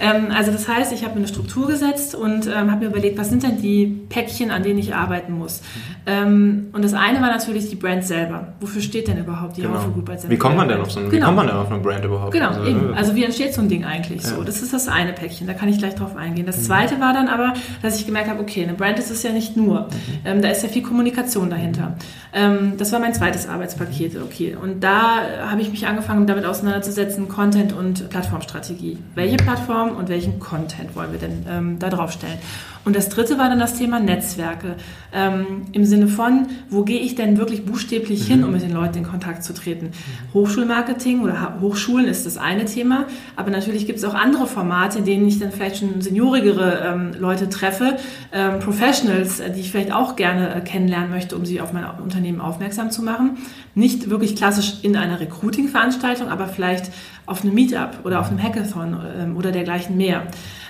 [0.00, 3.16] Ähm, also das heißt, ich habe mir eine Struktur gesetzt und ähm, habe mir überlegt,
[3.16, 5.60] was sind denn die Päckchen, an denen ich arbeiten muss.
[5.60, 6.02] Mhm.
[6.04, 8.54] Ähm, und das eine war natürlich die Brand selber.
[8.60, 9.74] Wofür steht denn überhaupt die genau.
[9.74, 11.14] Haufe Group als Wie kommt man denn auf so ein, genau.
[11.14, 12.32] wie kommt man denn auf eine Brand überhaupt?
[12.32, 12.94] Genau, also, eben.
[12.94, 14.30] Also wie entsteht so ein Ding eigentlich ja.
[14.30, 14.42] so?
[14.42, 16.46] Das ist das eine Päckchen, da kann ich gleich drauf eingehen.
[16.46, 16.62] Das mhm.
[16.62, 17.51] zweite war dann aber,
[17.82, 19.82] dass ich gemerkt habe, okay, eine Brand ist es ja nicht nur.
[19.82, 19.88] Mhm.
[20.24, 21.96] Ähm, da ist ja viel Kommunikation dahinter.
[22.32, 24.56] Ähm, das war mein zweites Arbeitspaket, okay.
[24.60, 28.98] Und da habe ich mich angefangen, damit auseinanderzusetzen, Content und Plattformstrategie.
[29.14, 32.38] Welche Plattform und welchen Content wollen wir denn ähm, da draufstellen?
[32.84, 34.76] Und das dritte war dann das Thema Netzwerke.
[35.12, 38.44] Ähm, Im Sinne von, wo gehe ich denn wirklich buchstäblich hin, mhm.
[38.46, 39.90] um mit den Leuten in Kontakt zu treten?
[40.34, 45.04] Hochschulmarketing oder Hochschulen ist das eine Thema, aber natürlich gibt es auch andere Formate, in
[45.04, 47.96] denen ich dann vielleicht schon seniorigere ähm, Leute treffe,
[48.32, 51.84] ähm, Professionals, äh, die ich vielleicht auch gerne äh, kennenlernen möchte, um sie auf mein
[52.02, 53.38] Unternehmen aufmerksam zu machen.
[53.74, 56.90] Nicht wirklich klassisch in einer Recruiting-Veranstaltung, aber vielleicht
[57.26, 60.24] auf einem Meetup oder auf einem Hackathon ähm, oder dergleichen mehr.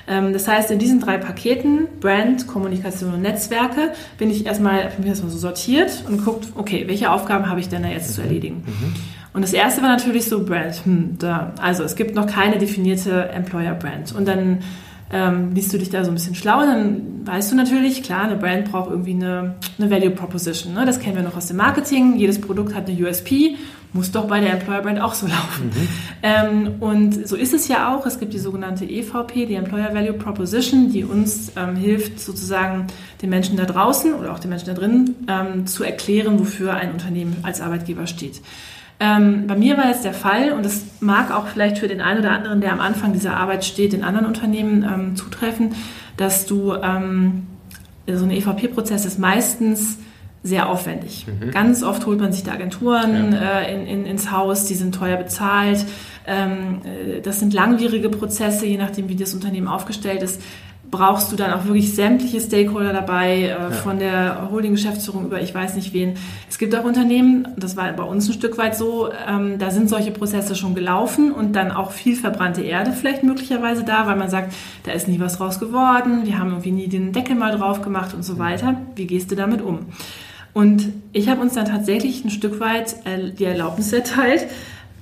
[0.09, 5.07] Ähm, das heißt, in diesen drei Paketen, Brand, Kommunikation und Netzwerke, bin ich erstmal, bin
[5.07, 8.27] erstmal so sortiert und guckt, okay, welche Aufgaben habe ich denn da jetzt zu mhm.
[8.27, 8.65] erledigen?
[8.67, 8.95] Mhm.
[9.35, 10.85] Und das erste war natürlich so Brand.
[10.85, 14.15] Hm, da, also es gibt noch keine definierte Employer Brand.
[14.15, 14.59] Und dann
[15.11, 18.37] ähm, liest du dich da so ein bisschen schlau, dann weißt du natürlich, klar, eine
[18.37, 20.75] Brand braucht irgendwie eine, eine Value Proposition.
[20.75, 20.85] Ne?
[20.87, 22.17] Das kennen wir noch aus dem Marketing.
[22.17, 23.57] Jedes Produkt hat eine USP
[23.93, 25.67] muss doch bei der Employer Brand auch so laufen.
[25.67, 25.89] Mhm.
[26.23, 28.07] Ähm, und so ist es ja auch.
[28.07, 32.87] Es gibt die sogenannte EVP, die Employer Value Proposition, die uns ähm, hilft, sozusagen
[33.21, 36.93] den Menschen da draußen oder auch den Menschen da drin ähm, zu erklären, wofür ein
[36.93, 38.41] Unternehmen als Arbeitgeber steht.
[38.99, 42.21] Ähm, bei mir war es der Fall, und das mag auch vielleicht für den einen
[42.21, 45.75] oder anderen, der am Anfang dieser Arbeit steht, in anderen Unternehmen ähm, zutreffen,
[46.17, 47.47] dass du ähm,
[48.07, 49.99] so ein EVP-Prozess ist meistens
[50.43, 51.27] sehr aufwendig.
[51.27, 51.51] Mhm.
[51.53, 53.61] Ganz oft holt man sich da Agenturen ja.
[53.61, 55.85] äh, in, in, ins Haus, die sind teuer bezahlt.
[56.27, 60.43] Ähm, äh, das sind langwierige Prozesse, je nachdem, wie das Unternehmen aufgestellt ist.
[60.91, 63.71] Brauchst du dann auch wirklich sämtliche Stakeholder dabei, äh, ja.
[63.71, 66.15] von der Holding-Geschäftsführung über ich weiß nicht wen.
[66.51, 69.89] Es gibt auch Unternehmen, das war bei uns ein Stück weit so, ähm, da sind
[69.89, 74.29] solche Prozesse schon gelaufen und dann auch viel verbrannte Erde vielleicht möglicherweise da, weil man
[74.29, 74.53] sagt,
[74.85, 78.13] da ist nie was raus geworden, wir haben irgendwie nie den Deckel mal drauf gemacht
[78.13, 78.75] und so weiter.
[78.95, 79.87] Wie gehst du damit um?
[80.55, 84.47] Und ich habe uns dann tatsächlich ein Stück weit äh, die Erlaubnis erteilt,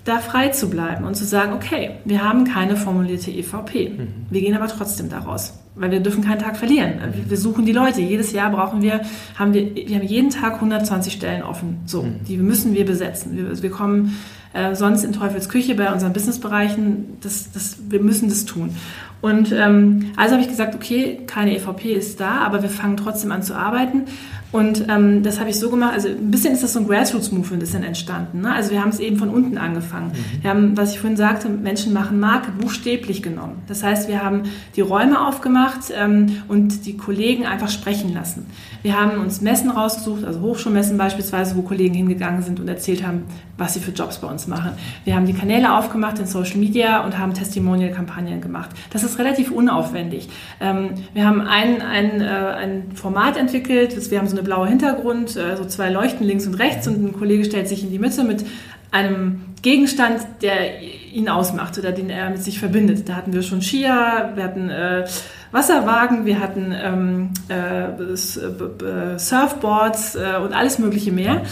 [0.05, 3.91] da frei zu bleiben und zu sagen, okay, wir haben keine formulierte EVP.
[3.91, 4.09] Mhm.
[4.31, 6.95] Wir gehen aber trotzdem daraus, weil wir dürfen keinen Tag verlieren.
[7.27, 8.01] Wir suchen die Leute.
[8.01, 9.03] Jedes Jahr brauchen wir,
[9.39, 11.81] haben wir, wir haben jeden Tag 120 Stellen offen.
[11.85, 12.25] So, mhm.
[12.27, 13.37] die müssen wir besetzen.
[13.37, 14.17] Wir, wir kommen
[14.53, 17.19] äh, sonst in Teufels Küche bei unseren Businessbereichen.
[17.21, 18.71] Das, das, wir müssen das tun.
[19.21, 23.33] Und ähm, also habe ich gesagt, okay, keine EVP ist da, aber wir fangen trotzdem
[23.33, 24.07] an zu arbeiten.
[24.53, 27.63] Und ähm, das habe ich so gemacht, also ein bisschen ist das so ein Grassroots-Movement
[27.63, 28.41] ist dann entstanden.
[28.41, 28.53] Ne?
[28.53, 30.09] Also wir haben es eben von unten angefangen.
[30.09, 30.43] Mhm.
[30.43, 33.63] Wir haben, was ich vorhin sagte, Menschen machen Marke buchstäblich genommen.
[33.69, 34.43] Das heißt, wir haben
[34.75, 38.47] die Räume aufgemacht ähm, und die Kollegen einfach sprechen lassen.
[38.83, 43.25] Wir haben uns Messen rausgesucht, also Hochschulmessen beispielsweise, wo Kollegen hingegangen sind und erzählt haben,
[43.61, 44.73] was sie für Jobs bei uns machen.
[45.05, 48.71] Wir haben die Kanäle aufgemacht in Social Media und haben Testimonial-Kampagnen gemacht.
[48.91, 50.29] Das ist relativ unaufwendig.
[50.61, 55.37] Ähm, wir haben ein, ein, äh, ein Format entwickelt, wir haben so eine blaue Hintergrund,
[55.37, 58.25] äh, so zwei Leuchten links und rechts und ein Kollege stellt sich in die Mitte
[58.25, 58.45] mit
[58.91, 63.09] einem Gegenstand, der ihn ausmacht oder den er mit sich verbindet.
[63.09, 65.07] Da hatten wir schon Skier, wir hatten äh,
[65.53, 68.17] Wasserwagen, wir hatten ähm, äh,
[69.19, 71.43] Surfboards äh, und alles Mögliche mehr.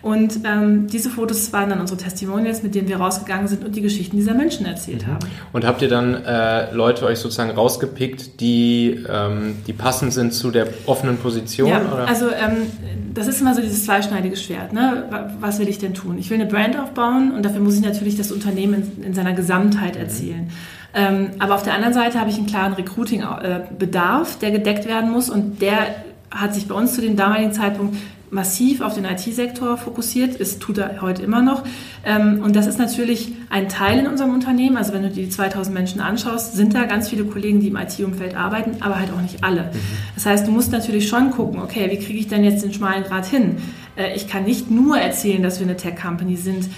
[0.00, 3.80] Und ähm, diese Fotos waren dann unsere Testimonials, mit denen wir rausgegangen sind und die
[3.80, 5.12] Geschichten dieser Menschen erzählt mhm.
[5.12, 5.26] haben.
[5.52, 10.52] Und habt ihr dann äh, Leute euch sozusagen rausgepickt, die, ähm, die passend sind zu
[10.52, 11.68] der offenen Position?
[11.68, 12.06] Ja, oder?
[12.06, 12.68] also ähm,
[13.12, 14.72] das ist immer so dieses zweischneidige Schwert.
[14.72, 15.04] Ne?
[15.40, 16.16] Was will ich denn tun?
[16.18, 19.32] Ich will eine Brand aufbauen und dafür muss ich natürlich das Unternehmen in, in seiner
[19.32, 20.00] Gesamtheit mhm.
[20.00, 20.44] erzählen.
[20.44, 20.77] Mhm.
[20.94, 25.28] Ähm, aber auf der anderen Seite habe ich einen klaren Recruiting-Bedarf, der gedeckt werden muss
[25.28, 25.96] und der
[26.30, 27.96] hat sich bei uns zu dem damaligen Zeitpunkt
[28.30, 31.62] massiv auf den IT-Sektor fokussiert, es tut er heute immer noch.
[32.04, 34.76] Ähm, und das ist natürlich ein Teil in unserem Unternehmen.
[34.76, 38.36] Also wenn du die 2000 Menschen anschaust, sind da ganz viele Kollegen, die im IT-Umfeld
[38.36, 39.62] arbeiten, aber halt auch nicht alle.
[39.62, 39.78] Mhm.
[40.14, 43.04] Das heißt, du musst natürlich schon gucken, okay, wie kriege ich denn jetzt den schmalen
[43.04, 43.56] Grad hin?
[43.96, 46.68] Äh, ich kann nicht nur erzählen, dass wir eine Tech-Company sind,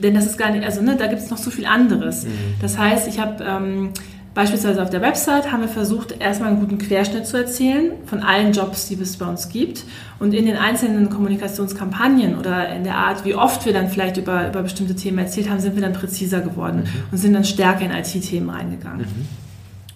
[0.00, 2.24] denn das ist gar nicht, also ne, da gibt es noch so viel anderes.
[2.24, 2.30] Mhm.
[2.60, 3.90] Das heißt, ich habe ähm,
[4.34, 8.52] beispielsweise auf der Website haben wir versucht, erstmal einen guten Querschnitt zu erzählen von allen
[8.52, 9.84] Jobs, die es bei uns gibt.
[10.18, 14.48] Und in den einzelnen Kommunikationskampagnen oder in der Art, wie oft wir dann vielleicht über,
[14.48, 17.02] über bestimmte Themen erzählt haben, sind wir dann präziser geworden mhm.
[17.10, 19.00] und sind dann stärker in IT-Themen reingegangen.
[19.00, 19.41] Mhm.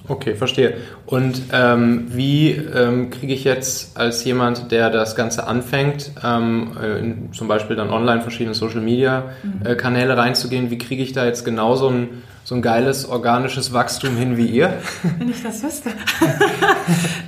[0.08, 0.74] Okay, verstehe.
[1.04, 6.98] Und ähm, wie ähm, kriege ich jetzt als jemand, der das Ganze anfängt, ähm, äh,
[7.00, 9.30] in, zum Beispiel dann online verschiedene Social Media
[9.64, 13.72] äh, Kanäle reinzugehen, wie kriege ich da jetzt genau so ein, so ein geiles organisches
[13.72, 14.74] Wachstum hin wie ihr?
[15.18, 15.90] Wenn ich das wüsste.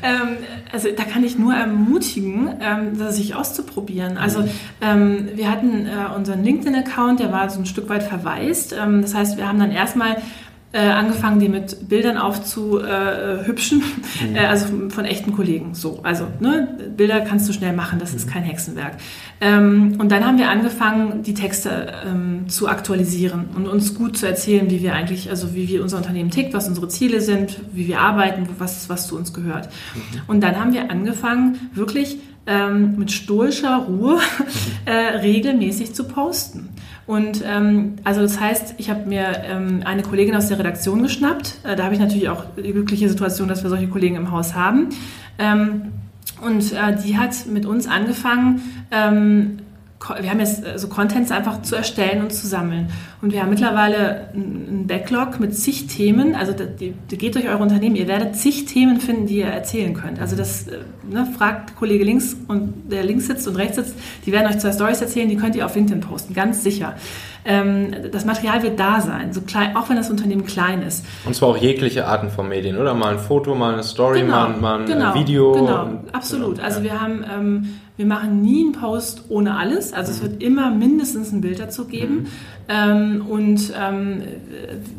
[0.00, 0.36] Ähm,
[0.72, 4.16] also da kann ich nur ermutigen, ähm, sich auszuprobieren.
[4.16, 4.44] Also
[4.80, 8.72] ähm, wir hatten äh, unseren LinkedIn-Account, der war so ein Stück weit verwaist.
[8.72, 10.18] das heißt, wir haben dann erstmal
[10.70, 14.36] äh, angefangen, die mit Bildern aufzuhübschen, mhm.
[14.36, 15.74] äh, also von echten Kollegen.
[15.74, 18.30] So, also ne, Bilder kannst du schnell machen, das ist mhm.
[18.30, 18.96] kein Hexenwerk.
[19.40, 24.26] Ähm, und dann haben wir angefangen, die Texte ähm, zu aktualisieren und uns gut zu
[24.26, 27.88] erzählen, wie wir eigentlich, also wie wir unser Unternehmen tickt, was unsere Ziele sind, wie
[27.88, 29.70] wir arbeiten, was, was zu uns gehört.
[29.94, 30.20] Mhm.
[30.26, 34.18] Und dann haben wir angefangen, wirklich ähm, mit stoischer Ruhe
[34.84, 36.70] äh, regelmäßig zu posten.
[37.08, 41.54] Und ähm, also das heißt, ich habe mir ähm, eine Kollegin aus der Redaktion geschnappt.
[41.64, 44.54] Äh, da habe ich natürlich auch die glückliche Situation, dass wir solche Kollegen im Haus
[44.54, 44.90] haben.
[45.38, 45.92] Ähm,
[46.42, 49.60] und äh, die hat mit uns angefangen, ähm,
[50.20, 52.90] wir haben jetzt äh, so Contents einfach zu erstellen und zu sammeln.
[53.20, 56.34] Und wir haben mittlerweile einen Backlog mit zig Themen.
[56.34, 59.46] Also da, die, die geht durch eure Unternehmen, ihr werdet zig Themen finden, die ihr
[59.46, 60.20] erzählen könnt.
[60.20, 60.78] Also das äh,
[61.10, 64.72] ne, fragt Kollege links und der links sitzt und rechts sitzt, die werden euch zwei
[64.72, 66.94] Stories erzählen, die könnt ihr auf LinkedIn posten, ganz sicher.
[67.44, 71.04] Ähm, das Material wird da sein, so klein, auch wenn das Unternehmen klein ist.
[71.24, 72.94] Und zwar auch jegliche Arten von Medien, oder?
[72.94, 75.52] Mal ein Foto, mal eine Story, genau, mal, mal ein genau, Video.
[75.52, 76.56] Genau, und, absolut.
[76.56, 76.84] Genau, also ja.
[76.84, 79.92] wir haben ähm, wir machen nie einen Post ohne alles.
[79.92, 82.14] Also es wird immer mindestens ein Bild dazu geben.
[82.14, 82.26] Mhm.
[82.68, 84.22] Ähm, und ähm,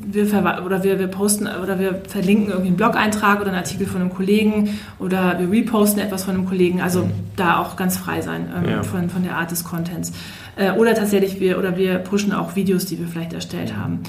[0.05, 0.25] wir,
[0.65, 4.13] oder wir, wir posten oder wir verlinken irgendwie einen Blog-Eintrag oder einen Artikel von einem
[4.13, 6.81] Kollegen oder wir reposten etwas von einem Kollegen.
[6.81, 7.11] Also mhm.
[7.37, 8.83] da auch ganz frei sein ähm, ja.
[8.83, 10.11] von, von der Art des Contents.
[10.57, 13.81] Äh, oder tatsächlich wir oder wir pushen auch Videos, die wir vielleicht erstellt mhm.
[13.81, 13.99] haben.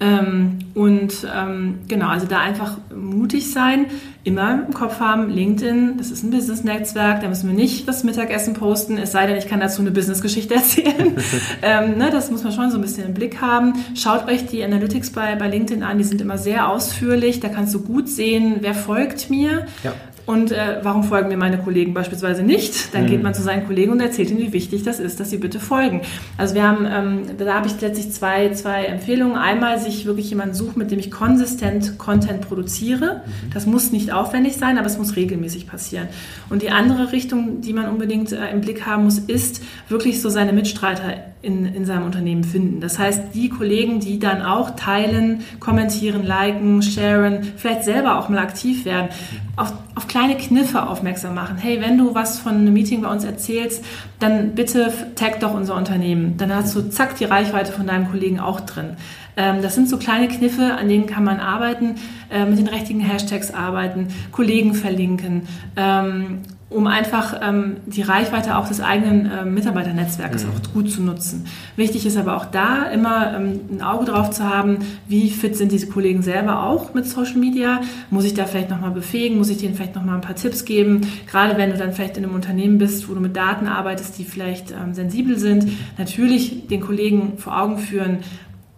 [0.00, 3.86] Ähm, und ähm, genau, also da einfach mutig sein,
[4.22, 8.54] immer im Kopf haben, LinkedIn, das ist ein Business-Netzwerk, da müssen wir nicht das Mittagessen
[8.54, 11.16] posten, es sei denn, ich kann dazu eine Business-Geschichte erzählen.
[11.62, 13.72] ähm, ne, das muss man schon so ein bisschen im Blick haben.
[13.96, 17.74] Schaut euch die Analytics bei, bei LinkedIn an, die sind immer sehr ausführlich, da kannst
[17.74, 19.66] du gut sehen, wer folgt mir.
[19.82, 19.94] Ja.
[20.28, 22.92] Und äh, warum folgen mir meine Kollegen beispielsweise nicht?
[22.94, 23.06] Dann mhm.
[23.06, 25.58] geht man zu seinen Kollegen und erzählt ihnen, wie wichtig das ist, dass sie bitte
[25.58, 26.02] folgen.
[26.36, 29.38] Also wir haben, ähm, da habe ich letztlich zwei, zwei Empfehlungen.
[29.38, 33.22] Einmal sich wirklich jemanden suchen, mit dem ich konsistent Content produziere.
[33.24, 33.54] Mhm.
[33.54, 36.08] Das muss nicht aufwendig sein, aber es muss regelmäßig passieren.
[36.50, 40.28] Und die andere Richtung, die man unbedingt äh, im Blick haben muss, ist wirklich so
[40.28, 42.80] seine Mitstreiter in, in seinem Unternehmen finden.
[42.80, 48.38] Das heißt, die Kollegen, die dann auch teilen, kommentieren, liken, sharen, vielleicht selber auch mal
[48.38, 49.08] aktiv werden,
[49.56, 51.56] auf, auf kleine Kniffe aufmerksam machen.
[51.56, 53.84] Hey, wenn du was von einem Meeting bei uns erzählst,
[54.18, 56.36] dann bitte tag doch unser Unternehmen.
[56.36, 58.96] Dann hast du zack die Reichweite von deinem Kollegen auch drin.
[59.36, 61.94] Ähm, das sind so kleine Kniffe, an denen kann man arbeiten,
[62.30, 65.42] äh, mit den richtigen Hashtags arbeiten, Kollegen verlinken
[65.76, 70.50] ähm, um einfach ähm, die Reichweite auch des eigenen ähm, Mitarbeiternetzwerkes mhm.
[70.50, 71.46] auch gut zu nutzen.
[71.76, 75.72] Wichtig ist aber auch da immer ähm, ein Auge drauf zu haben, wie fit sind
[75.72, 77.80] diese Kollegen selber auch mit Social Media.
[78.10, 79.38] Muss ich da vielleicht nochmal befähigen?
[79.38, 81.00] Muss ich denen vielleicht nochmal ein paar Tipps geben?
[81.26, 84.24] Gerade wenn du dann vielleicht in einem Unternehmen bist, wo du mit Daten arbeitest, die
[84.24, 88.18] vielleicht ähm, sensibel sind, natürlich den Kollegen vor Augen führen,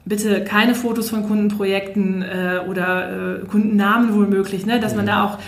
[0.05, 4.81] bitte keine Fotos von Kundenprojekten äh, oder äh, Kundennamen wohl möglich, ne?
[4.81, 5.38] dass man da auch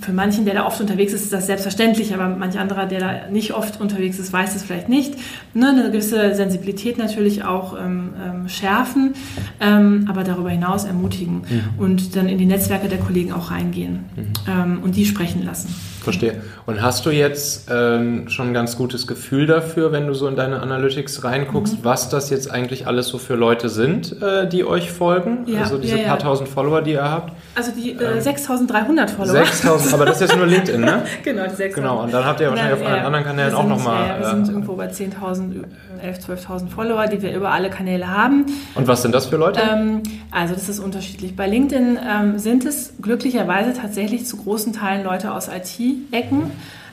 [0.00, 3.30] für manchen, der da oft unterwegs ist, ist das selbstverständlich, aber manch anderer, der da
[3.30, 5.14] nicht oft unterwegs ist, weiß es vielleicht nicht.
[5.54, 9.14] Ne, eine gewisse Sensibilität natürlich auch ähm, ähm, schärfen,
[9.60, 11.62] ähm, aber darüber hinaus ermutigen mhm.
[11.78, 14.32] und dann in die Netzwerke der Kollegen auch reingehen mhm.
[14.48, 15.74] Ähm, und die sprechen lassen.
[16.06, 16.40] Verstehe.
[16.66, 20.36] Und hast du jetzt ähm, schon ein ganz gutes Gefühl dafür, wenn du so in
[20.36, 21.84] deine Analytics reinguckst, mhm.
[21.84, 25.38] was das jetzt eigentlich alles so für Leute sind, äh, die euch folgen?
[25.46, 26.08] Ja, also diese ja, ja.
[26.10, 27.32] paar tausend Follower, die ihr habt?
[27.56, 29.34] Also die äh, 6300 ähm, Follower.
[29.34, 31.02] 6000, aber das ist jetzt nur LinkedIn, ne?
[31.24, 31.74] genau, die 6000.
[31.74, 34.06] Genau, und dann habt ihr wahrscheinlich auf allen anderen Kanälen auch nochmal.
[34.06, 35.64] Ja, wir sind äh, irgendwo bei 10.000,
[36.04, 38.46] 11.000, 12.000 Follower, die wir über alle Kanäle haben.
[38.76, 39.60] Und was sind das für Leute?
[39.60, 41.34] Ähm, also das ist unterschiedlich.
[41.34, 45.48] Bei LinkedIn ähm, sind es glücklicherweise tatsächlich zu großen Teilen Leute aus
[45.96, 46.50] IT-Ecken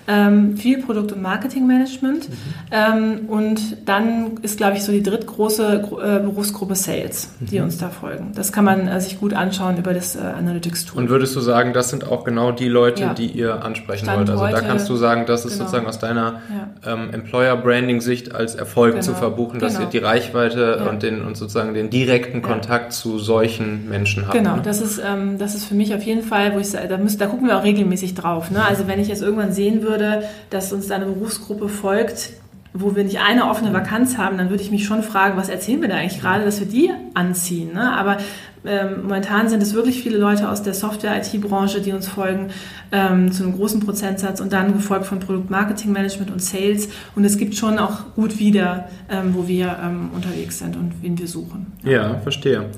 [0.08, 2.30] ähm, viel Produkt- und Marketingmanagement.
[2.30, 2.36] Mhm.
[2.72, 7.66] Ähm, und dann ist, glaube ich, so die drittgroße äh, Berufsgruppe Sales, die mhm.
[7.66, 8.32] uns da folgen.
[8.36, 11.04] Das kann man äh, sich gut anschauen über das äh, Analytics-Tool.
[11.04, 13.14] Und würdest du sagen, das sind auch genau die Leute, ja.
[13.14, 14.30] die ihr ansprechen Stand wollt?
[14.30, 15.66] Also heute, da kannst du sagen, das ist genau.
[15.66, 16.42] sozusagen aus deiner
[16.84, 16.94] ja.
[16.94, 19.06] ähm, Employer-Branding-Sicht als Erfolg genau.
[19.06, 19.86] zu verbuchen, dass genau.
[19.86, 20.90] ihr die Reichweite ja.
[20.90, 24.34] und, den, und sozusagen den direkten Kontakt zu solchen Menschen habt.
[24.34, 24.62] Genau, ne?
[24.64, 27.28] das, ist, ähm, das ist für mich auf jeden Fall, wo ich da, müsst, da
[27.28, 28.52] gucken wir auch regelmäßig drauf.
[28.52, 28.64] Ne?
[28.66, 32.32] Also wenn ich jetzt irgendwann sehen würde, würde, dass uns da eine Berufsgruppe folgt,
[32.74, 35.82] wo wir nicht eine offene Vakanz haben, dann würde ich mich schon fragen, was erzählen
[35.82, 37.74] wir da eigentlich gerade, dass wir die anziehen.
[37.74, 37.96] Ne?
[37.96, 38.18] Aber
[38.66, 42.50] ähm, momentan sind es wirklich viele Leute aus der Software-IT-Branche, die uns folgen,
[42.92, 46.90] ähm, zu einem großen Prozentsatz und dann gefolgt von Produkt-Marketing-Management und Sales.
[47.16, 51.18] Und es gibt schon auch gut wieder, ähm, wo wir ähm, unterwegs sind und wen
[51.20, 51.74] wir suchen.
[51.84, 52.72] Ja, verstehe.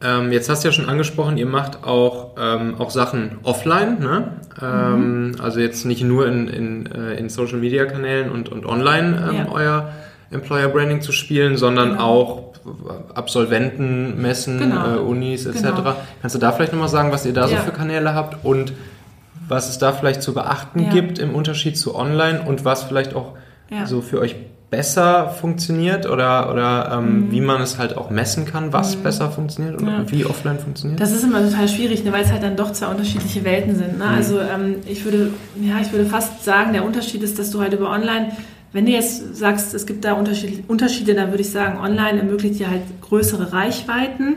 [0.00, 4.32] Ähm, jetzt hast du ja schon angesprochen, ihr macht auch, ähm, auch Sachen offline, ne?
[4.62, 5.40] Ähm, mhm.
[5.40, 9.36] also jetzt nicht nur in, in, äh, in Social Media Kanälen und, und online ähm,
[9.36, 9.48] ja.
[9.50, 9.92] euer
[10.30, 12.04] Employer Branding zu spielen, sondern genau.
[12.04, 12.48] auch
[13.14, 14.96] Absolventen, Messen, genau.
[14.96, 15.62] äh, Unis etc.
[15.62, 15.96] Genau.
[16.20, 17.58] Kannst du da vielleicht nochmal sagen, was ihr da ja.
[17.58, 18.72] so für Kanäle habt und
[19.48, 20.90] was es da vielleicht zu beachten ja.
[20.90, 23.34] gibt im Unterschied zu Online und was vielleicht auch
[23.84, 24.36] so für euch
[24.70, 27.32] besser funktioniert oder, oder ähm, mhm.
[27.32, 29.02] wie man es halt auch messen kann, was mhm.
[29.02, 30.04] besser funktioniert und ja.
[30.10, 31.00] wie offline funktioniert?
[31.00, 33.98] Das ist immer total schwierig, ne, weil es halt dann doch zwei unterschiedliche Welten sind.
[33.98, 34.04] Ne?
[34.04, 34.14] Mhm.
[34.14, 37.72] Also ähm, ich würde, ja, ich würde fast sagen, der Unterschied ist, dass du halt
[37.72, 38.32] über online
[38.72, 42.68] wenn du jetzt sagst, es gibt da Unterschiede, dann würde ich sagen, online ermöglicht dir
[42.68, 44.36] halt größere Reichweiten, mhm.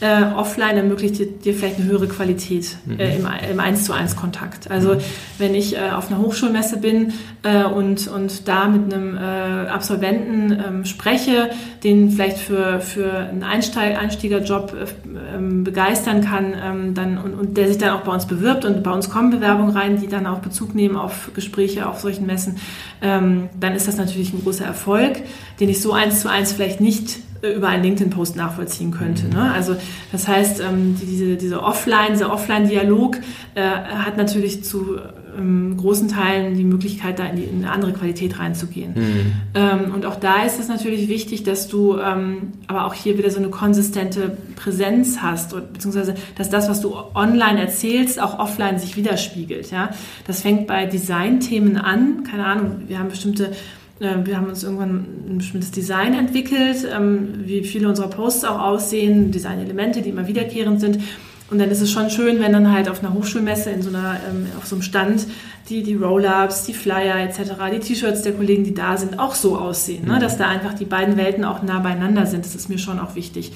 [0.00, 3.00] äh, offline ermöglicht dir, dir, vielleicht eine höhere Qualität mhm.
[3.00, 4.70] äh, im, im 1 zu 1 Kontakt.
[4.70, 5.00] Also mhm.
[5.38, 10.52] wenn ich äh, auf einer Hochschulmesse bin äh, und, und da mit einem äh, Absolventen
[10.52, 11.50] ähm, spreche,
[11.82, 17.56] den vielleicht für, für einen Einsteig, Einstiegerjob äh, ähm, begeistern kann, ähm, dann, und, und
[17.56, 20.26] der sich dann auch bei uns bewirbt und bei uns kommen Bewerbungen rein, die dann
[20.26, 22.56] auch Bezug nehmen auf Gespräche auf solchen Messen,
[23.00, 25.22] ähm, dann ist das natürlich ein großer Erfolg,
[25.58, 29.28] den ich so eins zu eins vielleicht nicht über einen LinkedIn-Post nachvollziehen könnte.
[29.28, 29.50] Ne?
[29.52, 29.74] Also
[30.12, 33.18] das heißt, ähm, diese, diese Offline, dieser Offline-Dialog
[33.54, 34.98] äh, hat natürlich zu
[35.36, 38.92] ähm, großen Teilen die Möglichkeit, da in, die, in eine andere Qualität reinzugehen.
[38.94, 39.32] Mhm.
[39.54, 43.30] Ähm, und auch da ist es natürlich wichtig, dass du ähm, aber auch hier wieder
[43.30, 48.96] so eine konsistente Präsenz hast, beziehungsweise dass das, was du online erzählst, auch offline sich
[48.96, 49.70] widerspiegelt.
[49.70, 49.90] Ja?
[50.26, 52.24] Das fängt bei Designthemen an.
[52.24, 53.52] Keine Ahnung, wir haben bestimmte
[54.24, 59.30] wir haben uns irgendwann ein bestimmtes Design entwickelt, ähm, wie viele unserer Posts auch aussehen,
[59.30, 60.98] Designelemente, die immer wiederkehrend sind.
[61.50, 64.18] Und dann ist es schon schön, wenn dann halt auf einer Hochschulmesse, in so einer,
[64.28, 65.26] ähm, auf so einem Stand,
[65.68, 69.58] die, die Roll-Ups, die Flyer etc., die T-Shirts der Kollegen, die da sind, auch so
[69.58, 70.06] aussehen.
[70.06, 70.14] Ne?
[70.16, 70.20] Mhm.
[70.20, 72.44] Dass da einfach die beiden Welten auch nah beieinander sind.
[72.44, 73.52] Das ist mir schon auch wichtig.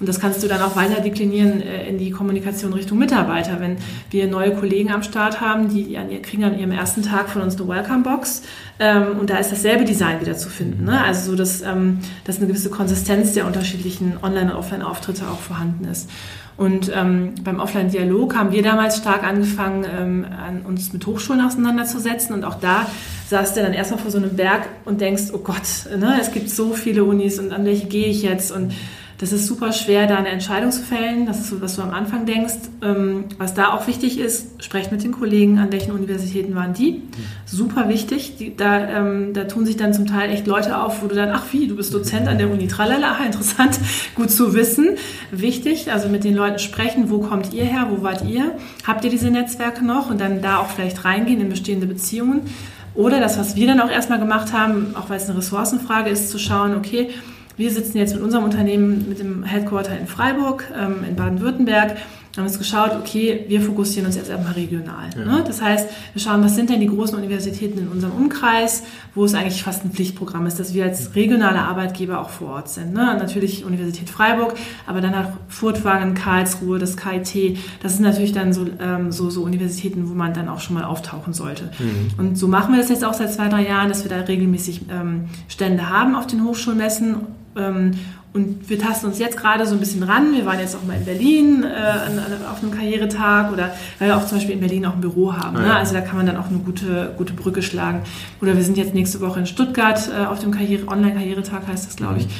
[0.00, 3.60] Und das kannst du dann auch weiter deklinieren äh, in die Kommunikation Richtung Mitarbeiter.
[3.60, 3.78] Wenn
[4.10, 7.68] wir neue Kollegen am Start haben, die kriegen an ihrem ersten Tag von uns eine
[7.68, 8.42] Welcome-Box
[8.78, 10.84] ähm, und da ist dasselbe Design wieder zu finden.
[10.84, 11.02] Ne?
[11.02, 15.84] Also so, dass, ähm, dass eine gewisse Konsistenz der unterschiedlichen Online- und Offline-Auftritte auch vorhanden
[15.86, 16.08] ist.
[16.56, 22.34] Und ähm, beim Offline-Dialog haben wir damals stark angefangen, ähm, an uns mit Hochschulen auseinanderzusetzen.
[22.34, 22.86] Und auch da
[23.28, 26.50] saß du dann erstmal vor so einem Berg und denkst, oh Gott, ne, es gibt
[26.50, 28.50] so viele Unis und an welche gehe ich jetzt?
[28.50, 28.72] Und
[29.18, 31.26] das ist super schwer, da eine Entscheidung zu fällen.
[31.26, 32.54] Das ist so, was du am Anfang denkst.
[32.82, 37.02] Ähm, was da auch wichtig ist, sprecht mit den Kollegen, an welchen Universitäten waren die.
[37.44, 38.36] Super wichtig.
[38.38, 41.30] Die, da, ähm, da tun sich dann zum Teil echt Leute auf, wo du dann,
[41.30, 43.80] ach wie, du bist Dozent an der Uni, tralala, interessant,
[44.14, 44.90] gut zu wissen.
[45.32, 48.56] Wichtig, also mit den Leuten sprechen, wo kommt ihr her, wo wart ihr?
[48.86, 50.10] Habt ihr diese Netzwerke noch?
[50.10, 52.42] Und dann da auch vielleicht reingehen in bestehende Beziehungen.
[52.94, 56.30] Oder das, was wir dann auch erstmal gemacht haben, auch weil es eine Ressourcenfrage ist,
[56.30, 57.10] zu schauen, okay,
[57.58, 61.98] wir sitzen jetzt mit unserem Unternehmen mit dem Headquarter in Freiburg, ähm, in Baden-Württemberg,
[62.38, 65.10] haben uns geschaut, okay, wir fokussieren uns jetzt erstmal regional.
[65.16, 65.24] Ja.
[65.24, 65.44] Ne?
[65.46, 69.34] Das heißt, wir schauen, was sind denn die großen Universitäten in unserem Umkreis, wo es
[69.34, 72.92] eigentlich fast ein Pflichtprogramm ist, dass wir als regionale Arbeitgeber auch vor Ort sind.
[72.92, 73.16] Ne?
[73.18, 74.54] Natürlich Universität Freiburg,
[74.86, 77.58] aber dann auch Furtwangen, Karlsruhe, das KIT.
[77.82, 80.84] Das sind natürlich dann so, ähm, so, so Universitäten, wo man dann auch schon mal
[80.84, 81.70] auftauchen sollte.
[81.78, 82.10] Mhm.
[82.18, 84.82] Und so machen wir das jetzt auch seit zwei, drei Jahren, dass wir da regelmäßig
[84.90, 87.16] ähm, Stände haben auf den Hochschulmessen
[88.34, 90.32] und wir tasten uns jetzt gerade so ein bisschen ran.
[90.32, 94.26] Wir waren jetzt auch mal in Berlin äh, auf einem Karrieretag oder weil wir auch
[94.26, 95.56] zum Beispiel in Berlin auch ein Büro haben.
[95.56, 95.74] Ne?
[95.74, 98.02] Also da kann man dann auch eine gute, gute Brücke schlagen.
[98.42, 101.96] Oder wir sind jetzt nächste Woche in Stuttgart äh, auf dem Karriere, Online-Karrieretag heißt das,
[101.96, 102.26] glaube ich.
[102.26, 102.30] Mhm.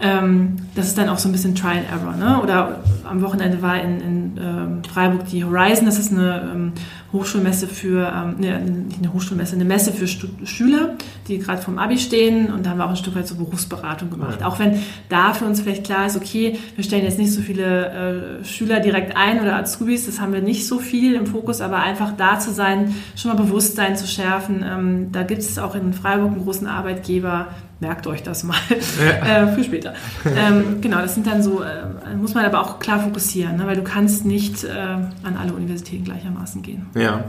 [0.00, 2.14] Ähm, das ist dann auch so ein bisschen Try and Error.
[2.14, 2.40] Ne?
[2.40, 6.72] Oder am Wochenende war in, in ähm, Freiburg die Horizon, das ist eine ähm,
[7.12, 11.78] Hochschulmesse für, ähm, ne, nicht eine Hochschulmesse, eine Messe für Stu Schüler, die gerade vom
[11.78, 14.40] Abi stehen und da haben wir auch ein Stück weit so Berufsberatung gemacht.
[14.40, 14.46] Ja.
[14.46, 18.40] Auch wenn da für uns vielleicht klar ist, okay, wir stellen jetzt nicht so viele
[18.40, 21.78] äh, Schüler direkt ein oder Azubis, das haben wir nicht so viel im Fokus, aber
[21.78, 24.64] einfach da zu sein, schon mal Bewusstsein zu schärfen.
[24.64, 27.48] Ähm, da gibt es auch in Freiburg einen großen Arbeitgeber,
[27.80, 28.56] merkt euch das mal
[28.98, 29.42] ja.
[29.44, 29.94] äh, für später.
[30.24, 33.66] Ähm, genau, das sind dann so, äh, muss man aber auch klar fokussieren, ne?
[33.66, 36.86] weil du kannst nicht äh, an alle Universitäten gleichermaßen gehen.
[36.94, 37.24] Ja.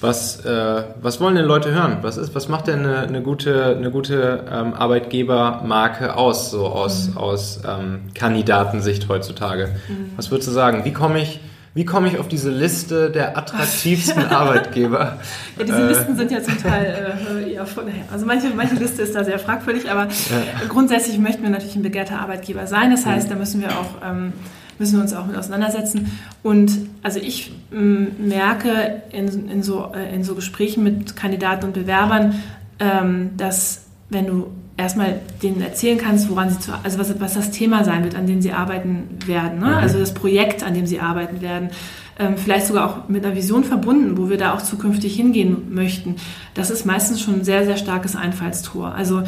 [0.00, 1.98] Was, äh, was wollen denn Leute hören?
[2.02, 7.08] Was, ist, was macht denn eine, eine gute, eine gute ähm, Arbeitgebermarke aus, so aus,
[7.08, 7.16] mhm.
[7.16, 9.74] aus ähm, Kandidatensicht heutzutage?
[9.88, 10.12] Mhm.
[10.16, 10.84] Was würdest du sagen?
[10.84, 11.40] Wie komme ich
[11.76, 15.18] wie komme ich auf diese Liste der attraktivsten Arbeitgeber?
[15.58, 19.02] Ja, diese äh, Listen sind ja zum Teil äh, eher von, also manche, manche Liste
[19.02, 20.66] ist da sehr fragwürdig, aber ja.
[20.68, 22.90] grundsätzlich möchten wir natürlich ein begehrter Arbeitgeber sein.
[22.90, 23.32] Das heißt, mhm.
[23.34, 24.32] da müssen wir auch ähm,
[24.78, 26.18] müssen wir uns auch mit auseinandersetzen.
[26.42, 32.42] Und also ich merke in, in, so, äh, in so Gesprächen mit Kandidaten und Bewerbern,
[32.78, 37.50] ähm, dass wenn du erstmal denen erzählen kannst, woran sie zu, also was, was das
[37.50, 39.66] Thema sein wird, an dem sie arbeiten werden, ne?
[39.66, 39.74] Mhm.
[39.74, 41.70] also das Projekt, an dem sie arbeiten werden,
[42.18, 46.16] ähm, vielleicht sogar auch mit einer Vision verbunden, wo wir da auch zukünftig hingehen möchten.
[46.54, 48.94] Das ist meistens schon ein sehr, sehr starkes Einfallstor.
[48.94, 49.22] Also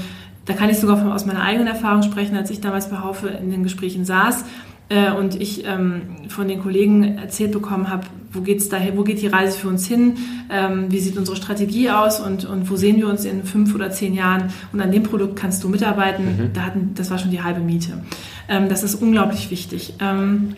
[0.45, 3.51] da kann ich sogar aus meiner eigenen Erfahrung sprechen, als ich damals bei Haufe in
[3.51, 4.45] den Gesprächen saß
[4.89, 9.21] äh, und ich ähm, von den Kollegen erzählt bekommen habe, wo geht's dahin, wo geht
[9.21, 10.17] die Reise für uns hin,
[10.51, 13.91] ähm, wie sieht unsere Strategie aus und, und wo sehen wir uns in fünf oder
[13.91, 16.25] zehn Jahren und an dem Produkt kannst du mitarbeiten.
[16.25, 16.53] Mhm.
[16.53, 18.03] Da hatten, das war schon die halbe Miete.
[18.49, 19.95] Ähm, das ist unglaublich wichtig.
[20.01, 20.57] Ähm,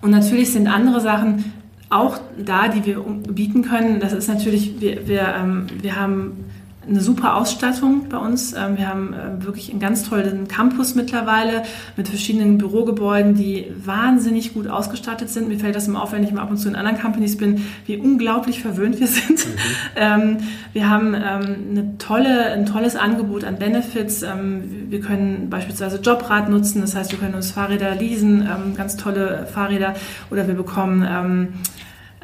[0.00, 1.52] und natürlich sind andere Sachen
[1.88, 4.00] auch da, die wir bieten können.
[4.00, 6.44] Das ist natürlich, wir, wir, ähm, wir haben
[6.88, 8.54] eine super Ausstattung bei uns.
[8.54, 11.62] Ähm, wir haben äh, wirklich einen ganz tollen Campus mittlerweile
[11.96, 15.48] mit verschiedenen Bürogebäuden, die wahnsinnig gut ausgestattet sind.
[15.48, 17.64] Mir fällt das immer auf, wenn ich mal ab und zu in anderen Companies bin,
[17.86, 19.46] wie unglaublich verwöhnt wir sind.
[19.46, 19.52] Mhm.
[19.96, 20.36] Ähm,
[20.72, 24.22] wir haben ähm, eine tolle, ein tolles Angebot an Benefits.
[24.22, 29.94] Wir können beispielsweise Jobrad nutzen, das heißt, wir können uns Fahrräder leasen, ganz tolle Fahrräder,
[30.30, 31.02] oder wir bekommen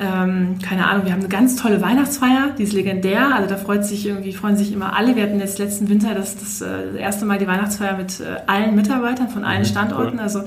[0.01, 3.34] ähm, keine Ahnung, wir haben eine ganz tolle Weihnachtsfeier, die ist legendär.
[3.34, 5.16] Also da freut sich irgendwie, freuen sich immer alle.
[5.16, 8.36] Wir hatten jetzt letzten Winter das, das, äh, das erste Mal die Weihnachtsfeier mit äh,
[8.46, 10.20] allen Mitarbeitern von allen mhm, Standorten.
[10.20, 10.40] Also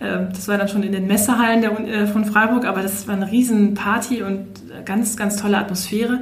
[0.00, 3.14] äh, das war dann schon in den Messehallen der, äh, von Freiburg, aber das war
[3.14, 4.46] eine riesen Party und
[4.86, 6.20] ganz, ganz tolle Atmosphäre.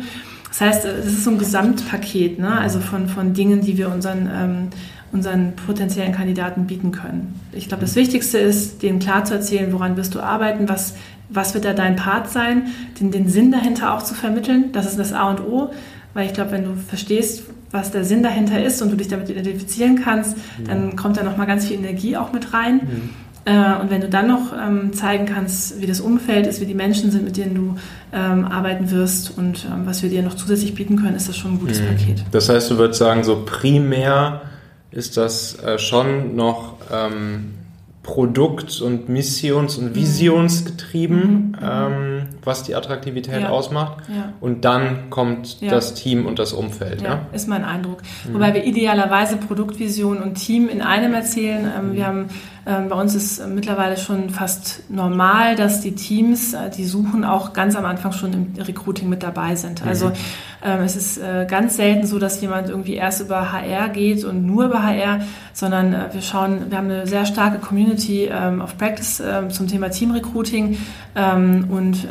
[0.49, 2.59] Das heißt, es ist so ein Gesamtpaket, ne?
[2.59, 4.69] also von, von Dingen, die wir unseren ähm,
[5.13, 7.39] unseren potenziellen Kandidaten bieten können.
[7.53, 10.95] Ich glaube, das Wichtigste ist, denen klar zu erzählen, woran wirst du arbeiten, was
[11.33, 12.69] was wird da dein Part sein,
[13.01, 14.73] den, den Sinn dahinter auch zu vermitteln.
[14.73, 15.71] Das ist das A und O,
[16.15, 19.31] weil ich glaube, wenn du verstehst, was der Sinn dahinter ist und du dich damit
[19.31, 20.65] identifizieren kannst, mhm.
[20.67, 22.75] dann kommt da nochmal ganz viel Energie auch mit rein.
[22.77, 23.11] Mhm.
[23.45, 26.75] Äh, und wenn du dann noch ähm, zeigen kannst, wie das Umfeld ist, wie die
[26.75, 27.77] Menschen sind, mit denen du
[28.13, 31.55] ähm, arbeiten wirst und ähm, was wir dir noch zusätzlich bieten können, ist das schon
[31.55, 31.87] ein gutes mhm.
[31.87, 32.25] Paket.
[32.31, 34.43] Das heißt, du würdest sagen, so primär
[34.93, 37.55] ist das äh, schon noch ähm,
[38.03, 39.95] Produkt- und Missions- und.
[39.95, 41.57] Visionsgetrieben, mhm.
[41.63, 43.49] ähm, was die Attraktivität ja.
[43.49, 43.99] ausmacht.
[44.09, 44.33] Ja.
[44.41, 45.71] Und dann kommt ja.
[45.71, 47.03] das Team und das Umfeld.
[47.03, 48.03] Ja, ist mein Eindruck.
[48.27, 48.35] Mhm.
[48.35, 51.71] Wobei wir idealerweise Produktvision und Team in einem erzählen.
[51.79, 52.29] Ähm, wir haben
[52.65, 57.53] ähm, bei uns ist mittlerweile schon fast normal, dass die Teams, äh, die suchen, auch
[57.55, 59.83] ganz am Anfang schon im Recruiting mit dabei sind.
[59.83, 59.89] Mhm.
[59.89, 60.13] Also
[60.65, 64.47] ähm, es ist äh, ganz selten so, dass jemand irgendwie erst über HR geht und
[64.47, 65.23] nur über HR,
[65.53, 69.21] sondern äh, wir schauen, wir haben eine sehr starke Community ähm, of Practice
[69.51, 70.79] zum Thema Teamrecruiting
[71.15, 72.07] und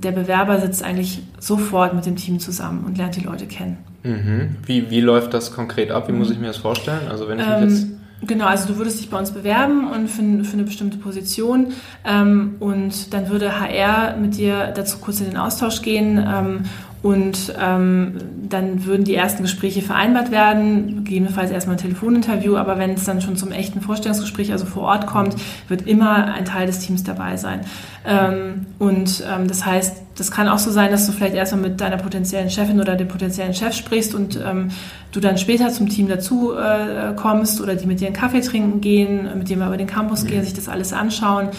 [0.00, 3.78] der Bewerber sitzt eigentlich sofort mit dem Team zusammen und lernt die Leute kennen.
[4.02, 4.56] Mhm.
[4.66, 6.08] Wie, wie läuft das konkret ab?
[6.08, 7.08] Wie muss ich mir das vorstellen?
[7.08, 7.86] Also wenn ich mich jetzt
[8.26, 11.72] Genau, also du würdest dich bei uns bewerben und für, für eine bestimmte Position
[12.04, 16.62] ähm, und dann würde HR mit dir dazu kurz in den Austausch gehen ähm,
[17.04, 18.14] und ähm,
[18.48, 23.20] dann würden die ersten Gespräche vereinbart werden, gegebenenfalls erstmal ein Telefoninterview, aber wenn es dann
[23.20, 25.36] schon zum echten Vorstellungsgespräch, also vor Ort kommt,
[25.68, 27.60] wird immer ein Teil des Teams dabei sein.
[28.06, 31.78] Ähm, und ähm, das heißt, das kann auch so sein, dass du vielleicht erstmal mit
[31.78, 34.70] deiner potenziellen Chefin oder dem potenziellen Chef sprichst und ähm,
[35.12, 38.80] du dann später zum Team dazu äh, kommst oder die mit dir einen Kaffee trinken
[38.80, 41.50] gehen, mit dem wir über den Campus gehen, sich das alles anschauen.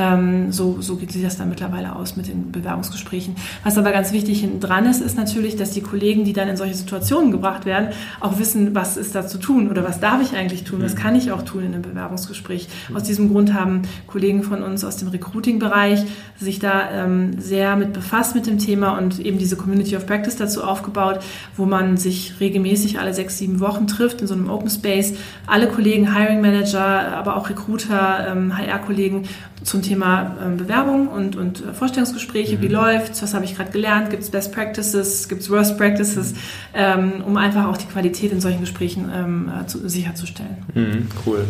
[0.00, 3.36] Ähm, so, so sieht das dann mittlerweile aus mit den Bewerbungsgesprächen.
[3.64, 6.56] Was aber ganz wichtig hinten dran ist, ist natürlich, dass die Kollegen, die dann in
[6.56, 7.88] solche Situationen gebracht werden,
[8.18, 11.14] auch wissen, was ist da zu tun oder was darf ich eigentlich tun, was kann
[11.16, 12.68] ich auch tun in einem Bewerbungsgespräch.
[12.94, 16.04] Aus diesem Grund haben Kollegen von uns aus dem Recruiting-Bereich
[16.38, 20.36] sich da ähm, sehr mit befasst mit dem Thema und eben diese Community of Practice
[20.36, 21.20] dazu aufgebaut,
[21.56, 25.14] wo man sich regelmäßig alle sechs, sieben Wochen trifft in so einem Open Space.
[25.46, 26.80] Alle Kollegen, Hiring Manager,
[27.16, 29.24] aber auch Recruiter, ähm, HR-Kollegen
[29.62, 32.56] zum Thema ähm, Bewerbung und, und äh, Vorstellungsgespräche.
[32.56, 32.62] Mhm.
[32.62, 33.22] Wie läuft's?
[33.22, 34.10] Was habe ich gerade gelernt?
[34.10, 35.28] Gibt es Best Practices?
[35.28, 36.34] Gibt es Worst Practices?
[36.74, 40.56] Ähm, um einfach auch die Qualität in solchen Gesprächen ähm, äh, zu, sicherzustellen.
[40.74, 41.44] Mhm, cool.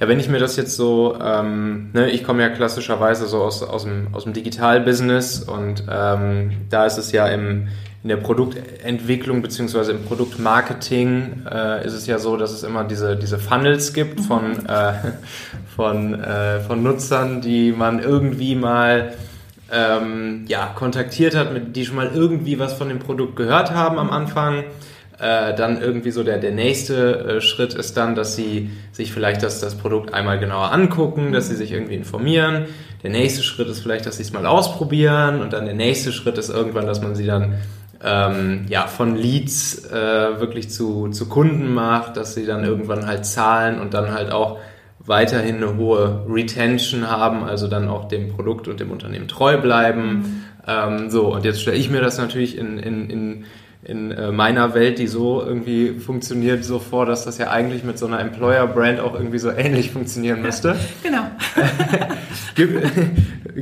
[0.00, 3.62] Ja, wenn ich mir das jetzt so, ähm, ne, ich komme ja klassischerweise so aus,
[3.62, 7.68] aus dem, aus dem Digital-Business und ähm, da ist es ja im,
[8.02, 13.16] in der Produktentwicklung beziehungsweise im Produktmarketing äh, ist es ja so, dass es immer diese,
[13.16, 14.24] diese Funnels gibt mhm.
[14.24, 14.92] von, äh,
[15.76, 19.12] von, äh, von Nutzern, die man irgendwie mal
[19.70, 23.98] ähm, ja, kontaktiert hat, mit, die schon mal irgendwie was von dem Produkt gehört haben
[23.98, 24.64] am Anfang.
[25.18, 29.42] Äh, dann irgendwie so der, der nächste äh, Schritt ist dann, dass sie sich vielleicht
[29.42, 32.64] das, das Produkt einmal genauer angucken, dass sie sich irgendwie informieren.
[33.02, 36.38] Der nächste Schritt ist vielleicht, dass sie es mal ausprobieren und dann der nächste Schritt
[36.38, 37.56] ist irgendwann, dass man sie dann
[38.02, 43.26] ähm, ja, von Leads äh, wirklich zu, zu Kunden macht, dass sie dann irgendwann halt
[43.26, 44.58] zahlen und dann halt auch
[45.00, 50.12] weiterhin eine hohe Retention haben, also dann auch dem Produkt und dem Unternehmen treu bleiben.
[50.12, 50.44] Mhm.
[50.66, 53.44] Ähm, so, und jetzt stelle ich mir das natürlich in, in, in
[53.82, 57.98] in äh, meiner Welt, die so irgendwie funktioniert, so vor, dass das ja eigentlich mit
[57.98, 60.76] so einer Employer-Brand auch irgendwie so ähnlich funktionieren müsste.
[61.02, 61.24] genau.
[62.54, 62.84] Gibt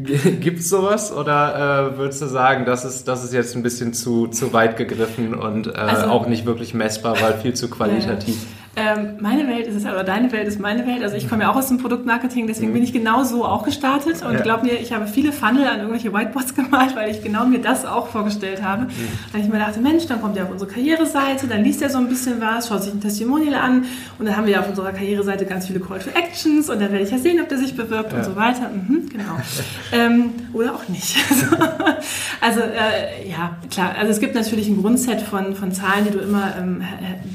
[0.07, 4.28] es sowas oder äh, würdest du sagen, das ist, das ist jetzt ein bisschen zu,
[4.28, 8.36] zu weit gegriffen und äh, also, auch nicht wirklich messbar, weil viel zu qualitativ?
[8.79, 11.03] Ähm, meine Welt ist es, oder deine Welt ist meine Welt.
[11.03, 14.22] Also ich komme ja auch aus dem Produktmarketing, deswegen bin ich genau so auch gestartet.
[14.22, 14.41] Und ja.
[14.41, 17.85] glaub mir, ich habe viele Funnel an irgendwelche Whiteboards gemalt, weil ich genau mir das
[17.85, 18.85] auch vorgestellt habe.
[18.85, 18.93] Mhm.
[19.33, 21.99] Weil ich mir dachte, Mensch, dann kommt er auf unsere Karriereseite, dann liest er so
[21.99, 23.85] ein bisschen was, schaut sich ein Testimonial an
[24.18, 26.93] und dann haben wir ja auf unserer Karriereseite ganz viele Call to Actions und dann
[26.93, 28.18] werde ich ja sehen, ob der sich bewirbt ja.
[28.18, 28.68] und so weiter.
[28.68, 29.37] Mhm, genau.
[29.93, 31.16] ähm, oder auch nicht.
[32.41, 33.95] also äh, ja, klar.
[33.99, 36.83] Also es gibt natürlich ein Grundset von, von Zahlen, die du immer ähm,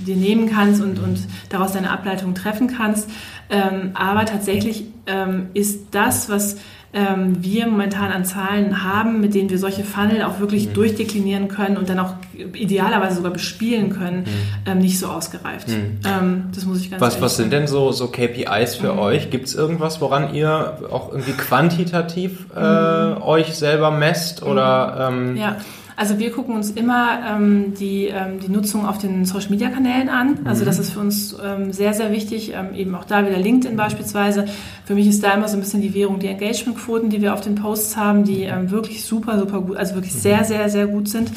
[0.05, 1.19] dir nehmen kannst und, und
[1.49, 3.09] daraus deine Ableitung treffen kannst.
[3.49, 6.57] Ähm, aber tatsächlich ähm, ist das, was
[6.93, 10.73] ähm, wir momentan an Zahlen haben, mit denen wir solche Funnel auch wirklich mhm.
[10.73, 12.13] durchdeklinieren können und dann auch
[12.53, 14.71] idealerweise sogar bespielen können, mhm.
[14.71, 15.69] ähm, nicht so ausgereift.
[15.69, 15.99] Mhm.
[16.05, 18.99] Ähm, das muss ich ganz was, was sind denn so, so KPIs für mhm.
[18.99, 19.31] euch?
[19.31, 23.21] Gibt es irgendwas, woran ihr auch irgendwie quantitativ äh, mhm.
[23.23, 24.43] euch selber messt?
[24.43, 25.57] Oder, ähm, ja.
[25.95, 30.39] Also wir gucken uns immer ähm, die, ähm, die Nutzung auf den Social-Media-Kanälen an.
[30.45, 30.65] Also mhm.
[30.65, 32.53] das ist für uns ähm, sehr, sehr wichtig.
[32.53, 34.45] Ähm, eben auch da wieder LinkedIn beispielsweise.
[34.85, 37.41] Für mich ist da immer so ein bisschen die Währung die Engagement-Quoten, die wir auf
[37.41, 40.45] den Posts haben, die ähm, wirklich super, super gut, also wirklich sehr, mhm.
[40.45, 41.31] sehr, sehr gut sind.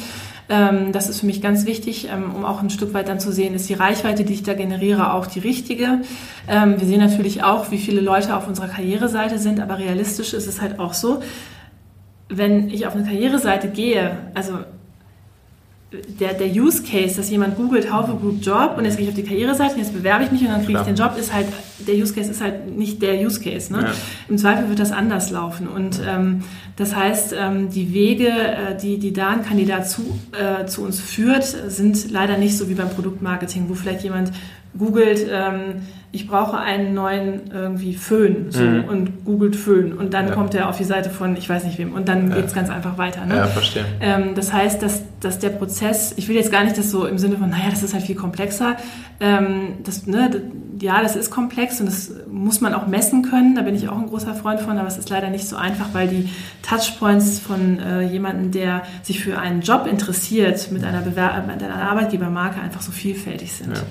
[0.49, 3.53] Ähm, das ist für mich ganz wichtig, um auch ein Stück weit dann zu sehen,
[3.53, 5.99] ist die Reichweite, die ich da generiere, auch die richtige.
[6.47, 10.61] wir sehen natürlich auch, wie viele Leute auf unserer Karriereseite sind, aber realistisch ist es
[10.61, 11.21] halt auch so,
[12.29, 14.59] wenn ich auf eine Karriereseite gehe, also
[15.91, 19.15] der, der Use Case, dass jemand googelt Haufe Group Job und jetzt gehe ich auf
[19.15, 21.47] die Karriereseite und jetzt bewerbe ich mich und dann kriege ich den Job, ist halt,
[21.79, 23.71] der Use Case ist halt nicht der Use Case.
[23.71, 23.83] Ne?
[23.83, 23.91] Ja.
[24.27, 25.67] Im Zweifel wird das anders laufen.
[25.67, 26.43] Und ähm,
[26.75, 30.99] das heißt, ähm, die Wege, äh, die, die da ein Kandidat zu, äh, zu uns
[30.99, 34.33] führt, sind leider nicht so wie beim Produktmarketing, wo vielleicht jemand
[34.77, 38.85] googelt, ähm, ich brauche einen neuen irgendwie Föhn so, mhm.
[38.85, 40.33] und googelt Föhn und dann ja.
[40.33, 42.37] kommt er auf die Seite von ich weiß nicht wem und dann ja.
[42.37, 43.25] geht es ganz einfach weiter.
[43.25, 43.35] Ne?
[43.35, 43.85] Ja, verstehe.
[43.99, 47.17] Ähm, das heißt, dass, dass der Prozess, ich will jetzt gar nicht das so im
[47.17, 48.77] Sinne von, naja, das ist halt viel komplexer.
[49.19, 50.41] Ähm, das, ne,
[50.79, 53.97] ja, das ist komplex und das muss man auch messen können, da bin ich auch
[53.97, 56.29] ein großer Freund von, aber es ist leider nicht so einfach, weil die
[56.61, 61.81] Touchpoints von äh, jemandem, der sich für einen Job interessiert, mit einer, Bewer mit einer
[61.81, 63.75] Arbeitgebermarke einfach so vielfältig sind.
[63.75, 63.83] Ja.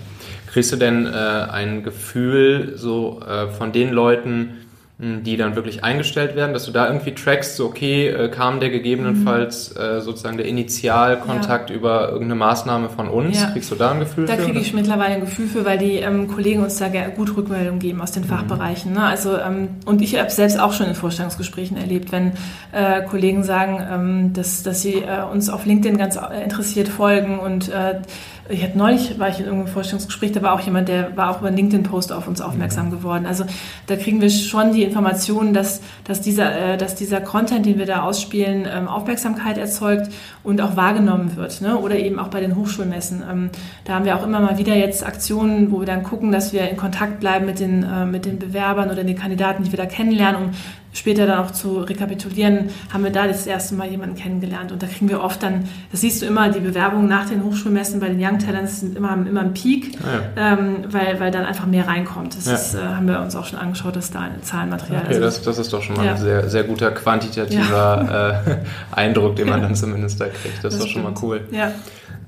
[0.57, 4.55] Kriegst du denn äh, ein Gefühl so äh, von den Leuten,
[4.99, 8.71] die dann wirklich eingestellt werden, dass du da irgendwie trackst, so okay, äh, kam der
[8.71, 9.81] gegebenenfalls mhm.
[9.83, 11.77] äh, sozusagen der Initialkontakt ja.
[11.77, 13.39] über irgendeine Maßnahme von uns?
[13.39, 13.51] Ja.
[13.51, 14.39] Kriegst du da ein Gefühl da für?
[14.39, 17.79] Da kriege ich mittlerweile ein Gefühl für, weil die ähm, Kollegen uns da gut Rückmeldung
[17.79, 18.29] geben aus den mhm.
[18.29, 18.95] Fachbereichen.
[18.95, 19.03] Ne?
[19.03, 22.33] Also ähm, und ich habe selbst auch schon in Vorstellungsgesprächen erlebt, wenn
[22.73, 27.39] äh, Kollegen sagen, ähm, dass, dass sie äh, uns auf LinkedIn ganz äh, interessiert folgen
[27.39, 28.01] und äh,
[28.49, 31.39] ich hatte neulich, war ich in irgendeinem Vorstellungsgespräch, da war auch jemand, der war auch
[31.39, 33.27] über einen LinkedIn-Post auf uns aufmerksam geworden.
[33.27, 33.45] Also
[33.87, 37.87] da kriegen wir schon die Informationen, dass, dass, dieser, äh, dass dieser Content, den wir
[37.87, 40.11] da ausspielen, ähm, Aufmerksamkeit erzeugt
[40.43, 41.61] und auch wahrgenommen wird.
[41.61, 41.77] Ne?
[41.77, 43.23] Oder eben auch bei den Hochschulmessen.
[43.29, 43.51] Ähm,
[43.85, 46.69] da haben wir auch immer mal wieder jetzt Aktionen, wo wir dann gucken, dass wir
[46.69, 49.87] in Kontakt bleiben mit den, äh, mit den Bewerbern oder den Kandidaten, die wir da
[49.87, 50.51] kennenlernen, um
[50.97, 54.73] später dann auch zu rekapitulieren, haben wir da das erste Mal jemanden kennengelernt.
[54.73, 58.01] Und da kriegen wir oft dann, das siehst du immer, die Bewerbungen nach den Hochschulmessen
[58.01, 60.53] bei den Young Talents sind immer, immer ein Peak, ah, ja.
[60.55, 62.37] ähm, weil, weil dann einfach mehr reinkommt.
[62.37, 62.55] Das ja.
[62.55, 65.43] ist, äh, haben wir uns auch schon angeschaut, dass da ein Zahlenmaterial okay, also, das,
[65.43, 66.13] das ist doch schon mal ja.
[66.13, 68.57] ein sehr, sehr guter quantitativer äh,
[68.97, 70.57] Eindruck, den man dann zumindest da kriegt.
[70.57, 71.43] Das, das ist doch schon mal cool.
[71.51, 71.73] Ja.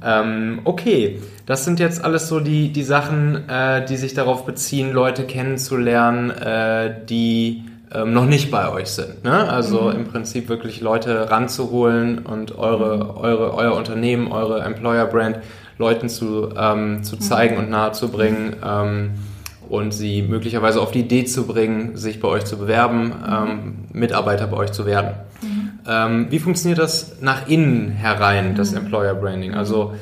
[0.05, 4.93] Ähm, okay, das sind jetzt alles so die, die Sachen, äh, die sich darauf beziehen,
[4.93, 9.25] Leute kennenzulernen, äh, die ähm, noch nicht bei euch sind.
[9.25, 9.49] Ne?
[9.49, 9.97] Also mhm.
[9.97, 15.39] im Prinzip wirklich Leute ranzuholen und eure, eure, euer Unternehmen, eure Employer-Brand
[15.79, 17.21] Leuten zu, ähm, zu mhm.
[17.21, 17.61] zeigen mhm.
[17.61, 19.11] und nahezubringen ähm,
[19.69, 24.47] und sie möglicherweise auf die Idee zu bringen, sich bei euch zu bewerben, ähm, Mitarbeiter
[24.47, 25.13] bei euch zu werden.
[25.41, 25.71] Mhm.
[25.87, 28.79] Ähm, wie funktioniert das nach innen herein, das mhm.
[28.79, 29.55] Employer Branding?
[29.55, 29.95] Also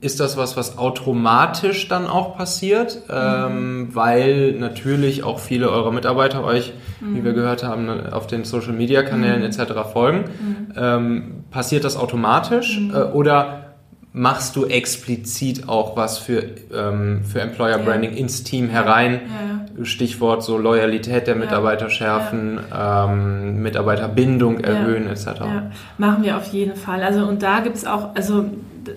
[0.00, 3.02] ist das was, was automatisch dann auch passiert?
[3.10, 3.94] Ähm, mhm.
[3.94, 7.16] weil natürlich auch viele eurer Mitarbeiter euch, mhm.
[7.16, 7.36] wie wir mhm.
[7.36, 9.46] gehört haben, auf den Social Media Kanälen mhm.
[9.46, 9.72] etc.
[9.92, 10.18] folgen.
[10.18, 10.72] Mhm.
[10.76, 12.94] Ähm, passiert das automatisch mhm.
[12.94, 13.62] äh, oder
[14.12, 18.18] machst du explizit auch was für, ähm, für Employer Branding ja.
[18.18, 19.12] ins Team herein?
[19.12, 19.84] Ja, ja.
[19.84, 25.42] Stichwort so Loyalität der Mitarbeiter schärfen, ähm, Mitarbeiterbindung erhöhen etc.
[25.98, 27.02] Machen wir auf jeden Fall.
[27.02, 28.46] Also und da gibt es auch, also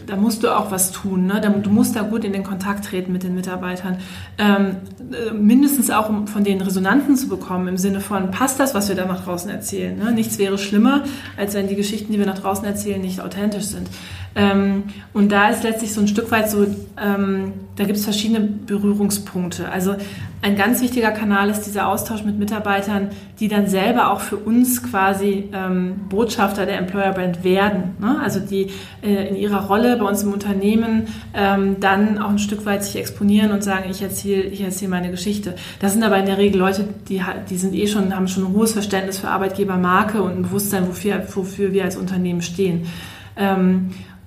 [0.05, 1.27] da musst du auch was tun.
[1.27, 1.41] Ne?
[1.63, 3.97] Du musst da gut in den Kontakt treten mit den Mitarbeitern.
[4.37, 4.77] Ähm,
[5.11, 8.89] äh, mindestens auch, um von denen Resonanten zu bekommen, im Sinne von, passt das, was
[8.89, 9.97] wir da nach draußen erzählen?
[9.97, 10.11] Ne?
[10.11, 11.03] Nichts wäre schlimmer,
[11.37, 13.89] als wenn die Geschichten, die wir nach draußen erzählen, nicht authentisch sind.
[14.35, 16.65] Ähm, und da ist letztlich so ein Stück weit so,
[17.01, 19.69] ähm, da gibt es verschiedene Berührungspunkte.
[19.69, 19.95] Also
[20.41, 23.09] ein ganz wichtiger Kanal ist dieser Austausch mit Mitarbeitern,
[23.41, 27.95] die dann selber auch für uns quasi ähm, Botschafter der Employer Brand werden.
[27.99, 28.17] Ne?
[28.23, 28.67] Also die
[29.01, 32.95] äh, in ihrer Rolle bei uns im Unternehmen ähm, dann auch ein Stück weit sich
[32.95, 35.55] exponieren und sagen, ich erzähle ich erzähl meine Geschichte.
[35.81, 38.53] Das sind aber in der Regel Leute, die, die sind eh schon, haben schon ein
[38.53, 42.85] hohes Verständnis für Arbeitgebermarke und ein Bewusstsein, wofür, wofür wir als Unternehmen stehen.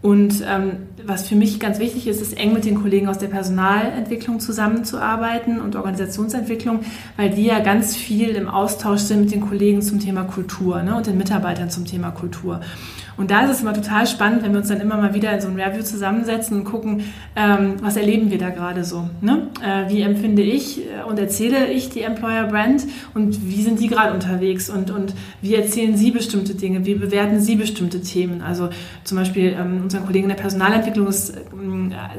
[0.03, 3.29] Und ähm, was für mich ganz wichtig ist, ist eng mit den Kollegen aus der
[3.29, 6.81] Personalentwicklung zusammenzuarbeiten und Organisationsentwicklung,
[7.17, 10.97] weil die ja ganz viel im Austausch sind mit den Kollegen zum Thema Kultur ne,
[10.97, 12.61] und den Mitarbeitern zum Thema Kultur.
[13.17, 15.41] Und da ist es immer total spannend, wenn wir uns dann immer mal wieder in
[15.41, 17.05] so ein Review zusammensetzen und gucken,
[17.37, 19.09] ähm, was erleben wir da gerade so.
[19.21, 19.49] Ne?
[19.63, 22.85] Äh, wie empfinde ich äh, und erzähle ich die Employer Brand
[23.15, 27.41] und wie sind die gerade unterwegs und, und wie erzählen sie bestimmte Dinge, wie bewerten
[27.41, 28.43] sie bestimmte Themen.
[28.43, 28.71] Also
[29.05, 31.41] zum Beispiel ähm, unseren Kollegen in der Personalentwicklung ist äh,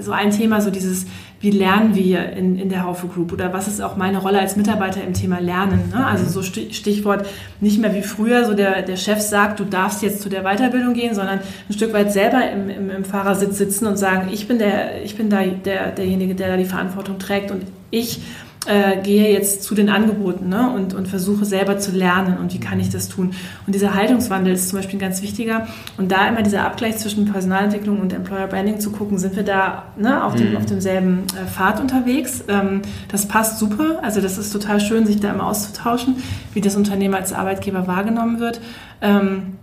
[0.02, 1.06] so ein Thema, so dieses
[1.44, 4.56] wie lernen wir in, in der Haufe Group oder was ist auch meine Rolle als
[4.56, 5.92] Mitarbeiter im Thema Lernen.
[5.94, 6.06] Ne?
[6.06, 7.28] Also so Stichwort
[7.60, 10.94] nicht mehr wie früher, so der, der Chef sagt, du darfst jetzt zu der Weiterbildung
[10.94, 14.58] gehen, sondern ein Stück weit selber im, im, im Fahrersitz sitzen und sagen, ich bin,
[14.58, 18.22] der, ich bin da der, derjenige, der da die Verantwortung trägt und ich
[18.66, 22.60] äh, gehe jetzt zu den Angeboten ne, und, und versuche selber zu lernen und wie
[22.60, 23.32] kann ich das tun.
[23.66, 25.68] Und dieser Haltungswandel ist zum Beispiel ein ganz wichtiger.
[25.98, 29.86] Und da immer dieser Abgleich zwischen Personalentwicklung und Employer Branding zu gucken, sind wir da
[29.98, 30.58] ne, auf, dem, mhm.
[30.58, 32.44] auf demselben äh, Pfad unterwegs.
[32.48, 34.00] Ähm, das passt super.
[34.02, 36.18] Also das ist total schön, sich da immer auszutauschen,
[36.54, 38.62] wie das Unternehmen als Arbeitgeber wahrgenommen wird.
[39.02, 39.58] Ähm,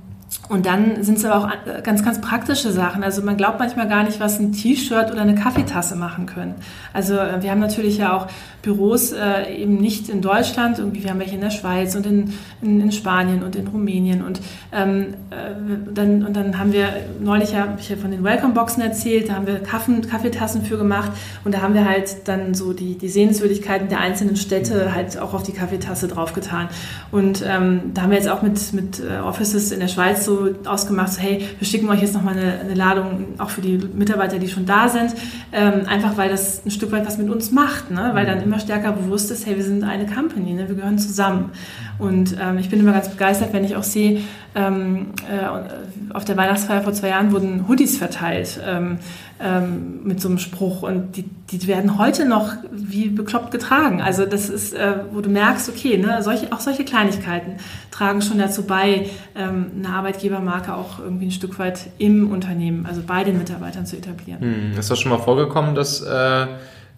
[0.51, 3.05] und dann sind es aber auch äh, ganz, ganz praktische Sachen.
[3.05, 6.57] Also man glaubt manchmal gar nicht, was ein T-Shirt oder eine Kaffeetasse machen können.
[6.93, 8.27] Also äh, wir haben natürlich ja auch
[8.61, 12.35] Büros äh, eben nicht in Deutschland, irgendwie wir haben welche in der Schweiz und in,
[12.63, 14.25] in, in Spanien und in Rumänien.
[14.25, 14.41] Und,
[14.73, 15.55] ähm, äh,
[15.95, 16.89] dann, und dann haben wir
[17.21, 21.13] neulich ja, ich ja von den Welcome-Boxen erzählt, da haben wir Kaffen, Kaffeetassen für gemacht
[21.45, 25.33] und da haben wir halt dann so die, die Sehenswürdigkeiten der einzelnen Städte halt auch
[25.33, 26.69] auf die Kaffeetasse draufgetan.
[27.13, 30.40] Und ähm, da haben wir jetzt auch mit, mit äh, Offices in der Schweiz so
[30.65, 34.39] ausgemacht, so, hey, wir schicken euch jetzt nochmal eine, eine Ladung, auch für die Mitarbeiter,
[34.39, 35.15] die schon da sind,
[35.53, 38.11] ähm, einfach weil das ein Stück weit was mit uns macht, ne?
[38.15, 40.69] weil dann immer stärker bewusst ist, hey, wir sind eine Company, ne?
[40.69, 41.51] wir gehören zusammen.
[41.99, 44.21] Und ähm, ich bin immer ganz begeistert, wenn ich auch sehe,
[44.55, 48.99] ähm, äh, auf der Weihnachtsfeier vor zwei Jahren wurden Hoodies verteilt ähm,
[49.39, 54.03] ähm, mit so einem Spruch und die, die werden heute noch wie bekloppt getragen.
[54.03, 57.59] Also das ist, äh, wo du merkst, okay, ne, solche, auch solche Kleinigkeiten
[57.91, 59.91] tragen schon dazu bei, ähm, eine
[60.31, 64.41] Arbeitgebermarke auch irgendwie ein Stück weit im Unternehmen, also bei den Mitarbeitern zu etablieren.
[64.41, 66.47] Hm, ist das schon mal vorgekommen, dass äh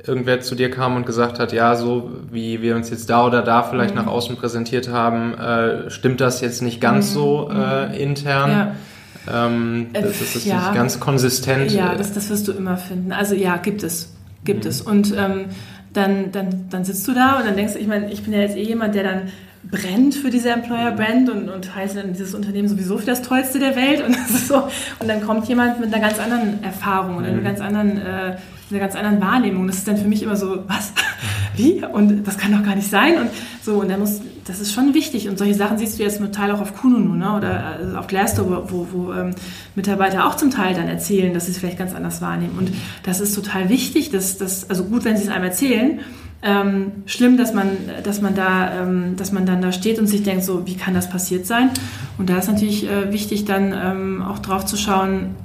[0.05, 3.41] irgendwer zu dir kam und gesagt hat, ja, so wie wir uns jetzt da oder
[3.41, 4.01] da vielleicht mhm.
[4.01, 7.15] nach außen präsentiert haben, äh, stimmt das jetzt nicht ganz mhm.
[7.15, 7.95] so äh, mhm.
[7.95, 8.51] intern?
[8.51, 9.47] Ja.
[9.47, 10.57] Ähm, das, das ist ja.
[10.57, 11.71] nicht ganz konsistent.
[11.71, 13.13] Ja, das, das wirst du immer finden.
[13.13, 14.13] Also ja, gibt es.
[14.45, 14.71] Gibt mhm.
[14.71, 14.83] es.
[14.83, 15.45] Und ähm,
[15.93, 18.41] dann, dann, dann sitzt du da und dann denkst du, ich meine, ich bin ja
[18.41, 19.23] jetzt eh jemand, der dann
[19.71, 23.59] brennt für diese Employer Brand und, und heißt dann dieses Unternehmen sowieso für das Tollste
[23.59, 24.17] der Welt und
[24.49, 24.69] so.
[24.99, 27.45] Und dann kommt jemand mit einer ganz anderen Erfahrung und einer mhm.
[27.45, 28.37] ganz anderen äh,
[28.73, 29.67] einer ganz anderen Wahrnehmung.
[29.67, 30.93] Das ist dann für mich immer so, was?
[31.57, 31.85] Wie?
[31.85, 33.19] Und das kann doch gar nicht sein.
[33.19, 33.31] Und
[33.63, 35.29] so, und da muss, das ist schon wichtig.
[35.29, 37.37] Und solche Sachen siehst du jetzt zum Teil auch auf Kununu ne?
[37.37, 39.35] oder also auf Glassdoor, wo, wo ähm,
[39.75, 42.57] Mitarbeiter auch zum Teil dann erzählen, dass sie es vielleicht ganz anders wahrnehmen.
[42.59, 46.01] Und das ist total wichtig, dass das, also gut, wenn sie es einem erzählen,
[46.43, 47.69] ähm, schlimm, dass man,
[48.03, 50.93] dass man da, ähm, dass man dann da steht und sich denkt, so, wie kann
[50.93, 51.71] das passiert sein?
[52.19, 55.37] Und da ist natürlich äh, wichtig, dann ähm, auch drauf zu schauen,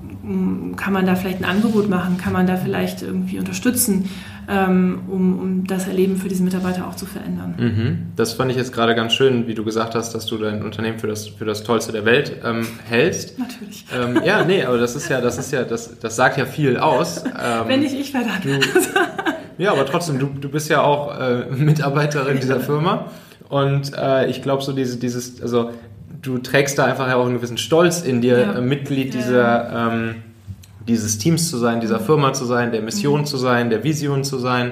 [0.76, 2.18] kann man da vielleicht ein Angebot machen?
[2.18, 4.10] Kann man da vielleicht irgendwie unterstützen,
[4.50, 7.56] ähm, um, um das Erleben für diesen Mitarbeiter auch zu verändern?
[7.58, 7.98] Mhm.
[8.16, 11.00] Das fand ich jetzt gerade ganz schön, wie du gesagt hast, dass du dein Unternehmen
[11.00, 13.39] für das, für das Tollste der Welt ähm, hältst.
[13.39, 13.86] Natürlich.
[13.98, 16.78] Ähm, ja, nee, aber das ist ja, das ist ja, das, das sagt ja viel
[16.78, 17.24] aus.
[17.68, 18.62] Wenn nicht ich, wer dann?
[19.58, 23.08] Ja, aber trotzdem, du, du bist ja auch äh, Mitarbeiterin dieser Firma.
[23.49, 25.72] Und äh, ich glaube, so diese, dieses, also
[26.22, 28.53] du trägst da einfach auch einen gewissen Stolz in dir, ja.
[28.53, 29.22] Äh, Mitglied ja.
[29.22, 30.16] dieser, ähm,
[30.88, 33.26] dieses Teams zu sein, dieser Firma zu sein, der Mission mhm.
[33.26, 34.72] zu sein, der Vision zu sein.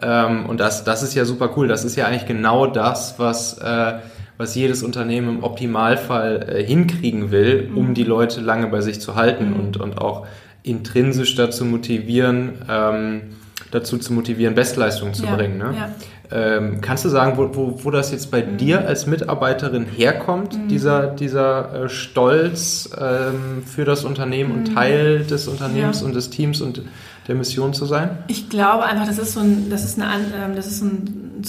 [0.00, 0.26] Ja.
[0.26, 1.68] Ähm, und das, das ist ja super cool.
[1.68, 3.94] Das ist ja eigentlich genau das, was, äh,
[4.36, 7.78] was jedes Unternehmen im Optimalfall äh, hinkriegen will, mhm.
[7.78, 9.60] um die Leute lange bei sich zu halten mhm.
[9.60, 10.26] und, und auch
[10.62, 13.22] intrinsisch dazu motivieren, ähm,
[13.70, 15.58] dazu zu motivieren, Bestleistungen zu bringen.
[15.58, 15.74] Ne?
[16.32, 18.56] Ähm, kannst du sagen, wo, wo, wo das jetzt bei mhm.
[18.56, 20.68] dir als Mitarbeiterin herkommt, mhm.
[20.68, 24.58] dieser, dieser äh, Stolz ähm, für das Unternehmen mhm.
[24.58, 26.06] und Teil des Unternehmens ja.
[26.06, 26.82] und des Teams und
[27.26, 28.18] der Mission zu sein?
[28.28, 31.42] Ich glaube einfach, das ist so ein, das ist eine, ähm, das ist ein,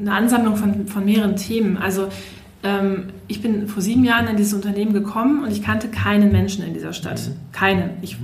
[0.00, 1.76] eine Ansammlung von, von mehreren Themen.
[1.76, 2.08] Also
[2.62, 6.64] ähm, ich bin vor sieben Jahren in dieses Unternehmen gekommen und ich kannte keinen Menschen
[6.64, 7.20] in dieser Stadt.
[7.20, 7.52] Mhm.
[7.52, 7.90] Keinen.
[8.02, 8.16] Ich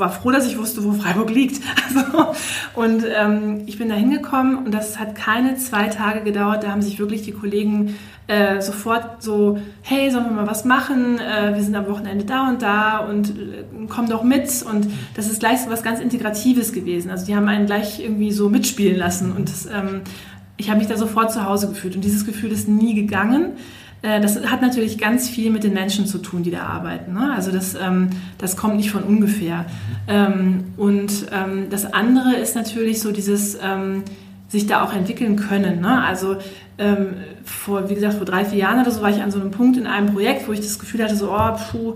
[0.00, 1.60] war froh, dass ich wusste, wo Freiburg liegt.
[1.90, 2.34] Also,
[2.74, 6.62] und ähm, ich bin da hingekommen und das hat keine zwei Tage gedauert.
[6.62, 7.96] Da haben sich wirklich die Kollegen
[8.28, 11.18] äh, sofort so, hey, sollen wir mal was machen?
[11.18, 14.64] Äh, wir sind am Wochenende da und da und äh, komm doch mit.
[14.70, 17.10] Und das ist gleich so was ganz Integratives gewesen.
[17.10, 20.02] Also die haben einen gleich irgendwie so mitspielen lassen und das, ähm,
[20.56, 21.96] ich habe mich da sofort zu Hause gefühlt.
[21.96, 23.54] Und dieses Gefühl ist nie gegangen.
[24.02, 27.14] Äh, das hat natürlich ganz viel mit den Menschen zu tun, die da arbeiten.
[27.14, 27.32] Ne?
[27.34, 29.66] Also das, ähm, das kommt nicht von ungefähr.
[30.08, 34.04] Ähm, und ähm, das andere ist natürlich so dieses ähm,
[34.48, 35.80] sich da auch entwickeln können.
[35.80, 36.02] Ne?
[36.02, 36.36] Also
[36.78, 39.50] ähm, vor, wie gesagt, vor drei, vier Jahren oder so war ich an so einem
[39.50, 41.94] Punkt in einem Projekt, wo ich das Gefühl hatte, so, oh, puh,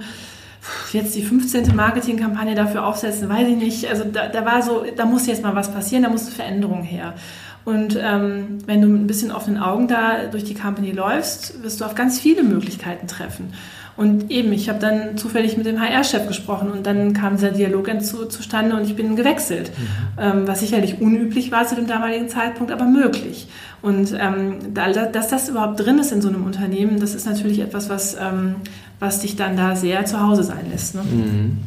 [0.92, 1.74] jetzt die 15.
[1.74, 3.88] Marketingkampagne dafür aufsetzen, weiß ich nicht.
[3.88, 7.14] Also da, da war so, da muss jetzt mal was passieren, da muss Veränderung her.
[7.64, 11.80] Und ähm, wenn du mit ein bisschen offenen Augen da durch die Company läufst, wirst
[11.80, 13.54] du auf ganz viele Möglichkeiten treffen.
[13.96, 17.88] Und eben, ich habe dann zufällig mit dem HR-Chef gesprochen und dann kam dieser Dialog
[18.02, 19.70] zu, zustande und ich bin gewechselt.
[19.78, 19.86] Mhm.
[20.18, 23.46] Ähm, was sicherlich unüblich war zu dem damaligen Zeitpunkt, aber möglich.
[23.82, 27.60] Und ähm, da, dass das überhaupt drin ist in so einem Unternehmen, das ist natürlich
[27.60, 28.56] etwas, was, ähm,
[28.98, 30.96] was dich dann da sehr zu Hause sein lässt.
[30.96, 31.02] Ne?
[31.02, 31.58] Mhm.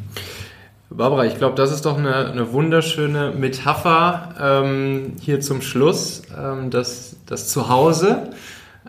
[0.90, 6.70] Barbara, ich glaube, das ist doch eine, eine wunderschöne Metapher ähm, hier zum Schluss, ähm,
[6.70, 8.30] das, das Zuhause,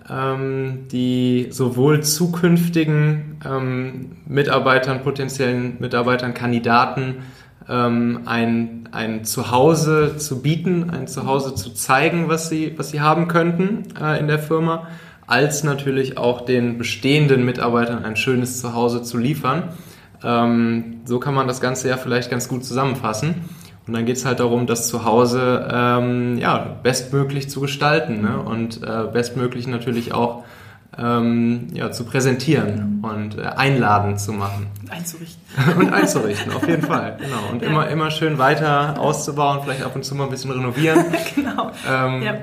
[0.09, 7.17] ähm, die sowohl zukünftigen ähm, Mitarbeitern, potenziellen Mitarbeitern, Kandidaten
[7.69, 13.27] ähm, ein, ein Zuhause zu bieten, ein Zuhause zu zeigen, was sie, was sie haben
[13.27, 14.87] könnten äh, in der Firma,
[15.27, 19.65] als natürlich auch den bestehenden Mitarbeitern ein schönes Zuhause zu liefern.
[20.23, 23.35] Ähm, so kann man das Ganze ja vielleicht ganz gut zusammenfassen.
[23.87, 28.39] Und dann geht es halt darum, das Zuhause ähm, ja, bestmöglich zu gestalten ne?
[28.39, 30.45] und äh, bestmöglich natürlich auch
[30.99, 34.67] ähm, ja, zu präsentieren und äh, einladend zu machen.
[34.91, 35.43] Einzurichten.
[35.79, 37.17] und einzurichten, auf jeden Fall.
[37.19, 37.53] Genau.
[37.53, 37.69] Und ja.
[37.69, 41.05] immer, immer schön weiter auszubauen, vielleicht ab und zu mal ein bisschen renovieren.
[41.35, 41.71] genau.
[41.89, 42.35] Ähm, ja.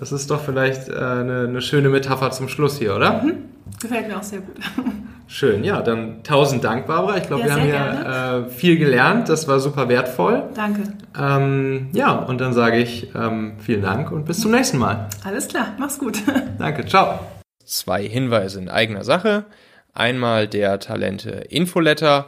[0.00, 3.22] Das ist doch vielleicht äh, eine, eine, schöne Metapher zum Schluss hier, oder?
[3.22, 3.50] Mhm.
[3.82, 4.56] Gefällt mir auch sehr gut.
[5.26, 7.18] Schön, ja, dann tausend Dank, Barbara.
[7.18, 9.28] Ich glaube, ja, wir haben hier äh, viel gelernt.
[9.28, 10.44] Das war super wertvoll.
[10.54, 10.84] Danke.
[11.18, 15.10] Ähm, ja, und dann sage ich ähm, vielen Dank und bis zum nächsten Mal.
[15.22, 16.18] Alles klar, mach's gut.
[16.58, 17.20] Danke, ciao.
[17.66, 19.44] Zwei Hinweise in eigener Sache.
[19.92, 22.26] Einmal der Talente Infoletter.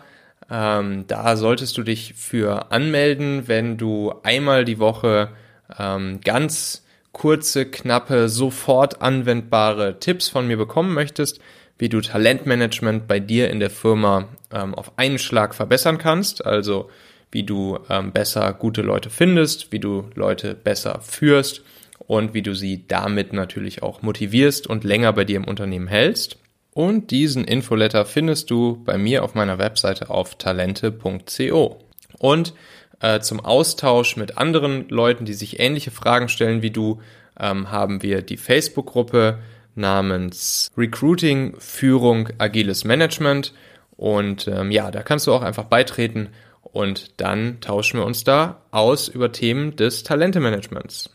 [0.50, 5.30] Ähm, da solltest du dich für anmelden, wenn du einmal die Woche
[5.78, 6.81] ähm, ganz
[7.12, 11.40] kurze, knappe, sofort anwendbare Tipps von mir bekommen möchtest
[11.82, 16.46] wie du Talentmanagement bei dir in der Firma ähm, auf einen Schlag verbessern kannst.
[16.46, 16.90] Also
[17.32, 21.62] wie du ähm, besser gute Leute findest, wie du Leute besser führst
[21.98, 26.36] und wie du sie damit natürlich auch motivierst und länger bei dir im Unternehmen hältst.
[26.72, 31.80] Und diesen Infoletter findest du bei mir auf meiner Webseite auf talente.co.
[32.20, 32.54] Und
[33.02, 37.00] äh, zum Austausch mit anderen Leuten, die sich ähnliche Fragen stellen wie du,
[37.38, 39.38] ähm, haben wir die Facebook-Gruppe
[39.74, 43.52] namens Recruiting, Führung, agiles Management.
[43.96, 46.28] Und ähm, ja, da kannst du auch einfach beitreten
[46.62, 51.10] und dann tauschen wir uns da aus über Themen des Talentemanagements.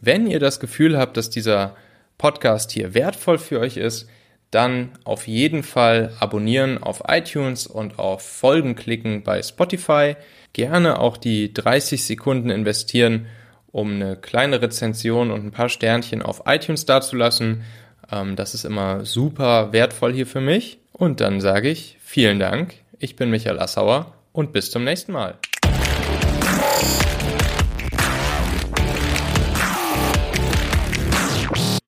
[0.00, 1.76] Wenn ihr das Gefühl habt, dass dieser
[2.18, 4.08] Podcast hier wertvoll für euch ist,
[4.54, 10.16] dann auf jeden Fall abonnieren auf iTunes und auf Folgen klicken bei Spotify.
[10.52, 13.26] Gerne auch die 30 Sekunden investieren,
[13.72, 17.64] um eine kleine Rezension und ein paar Sternchen auf iTunes dazulassen.
[18.10, 20.78] Ähm, das ist immer super wertvoll hier für mich.
[20.92, 22.74] Und dann sage ich vielen Dank.
[22.98, 25.38] Ich bin Michael Assauer und bis zum nächsten Mal.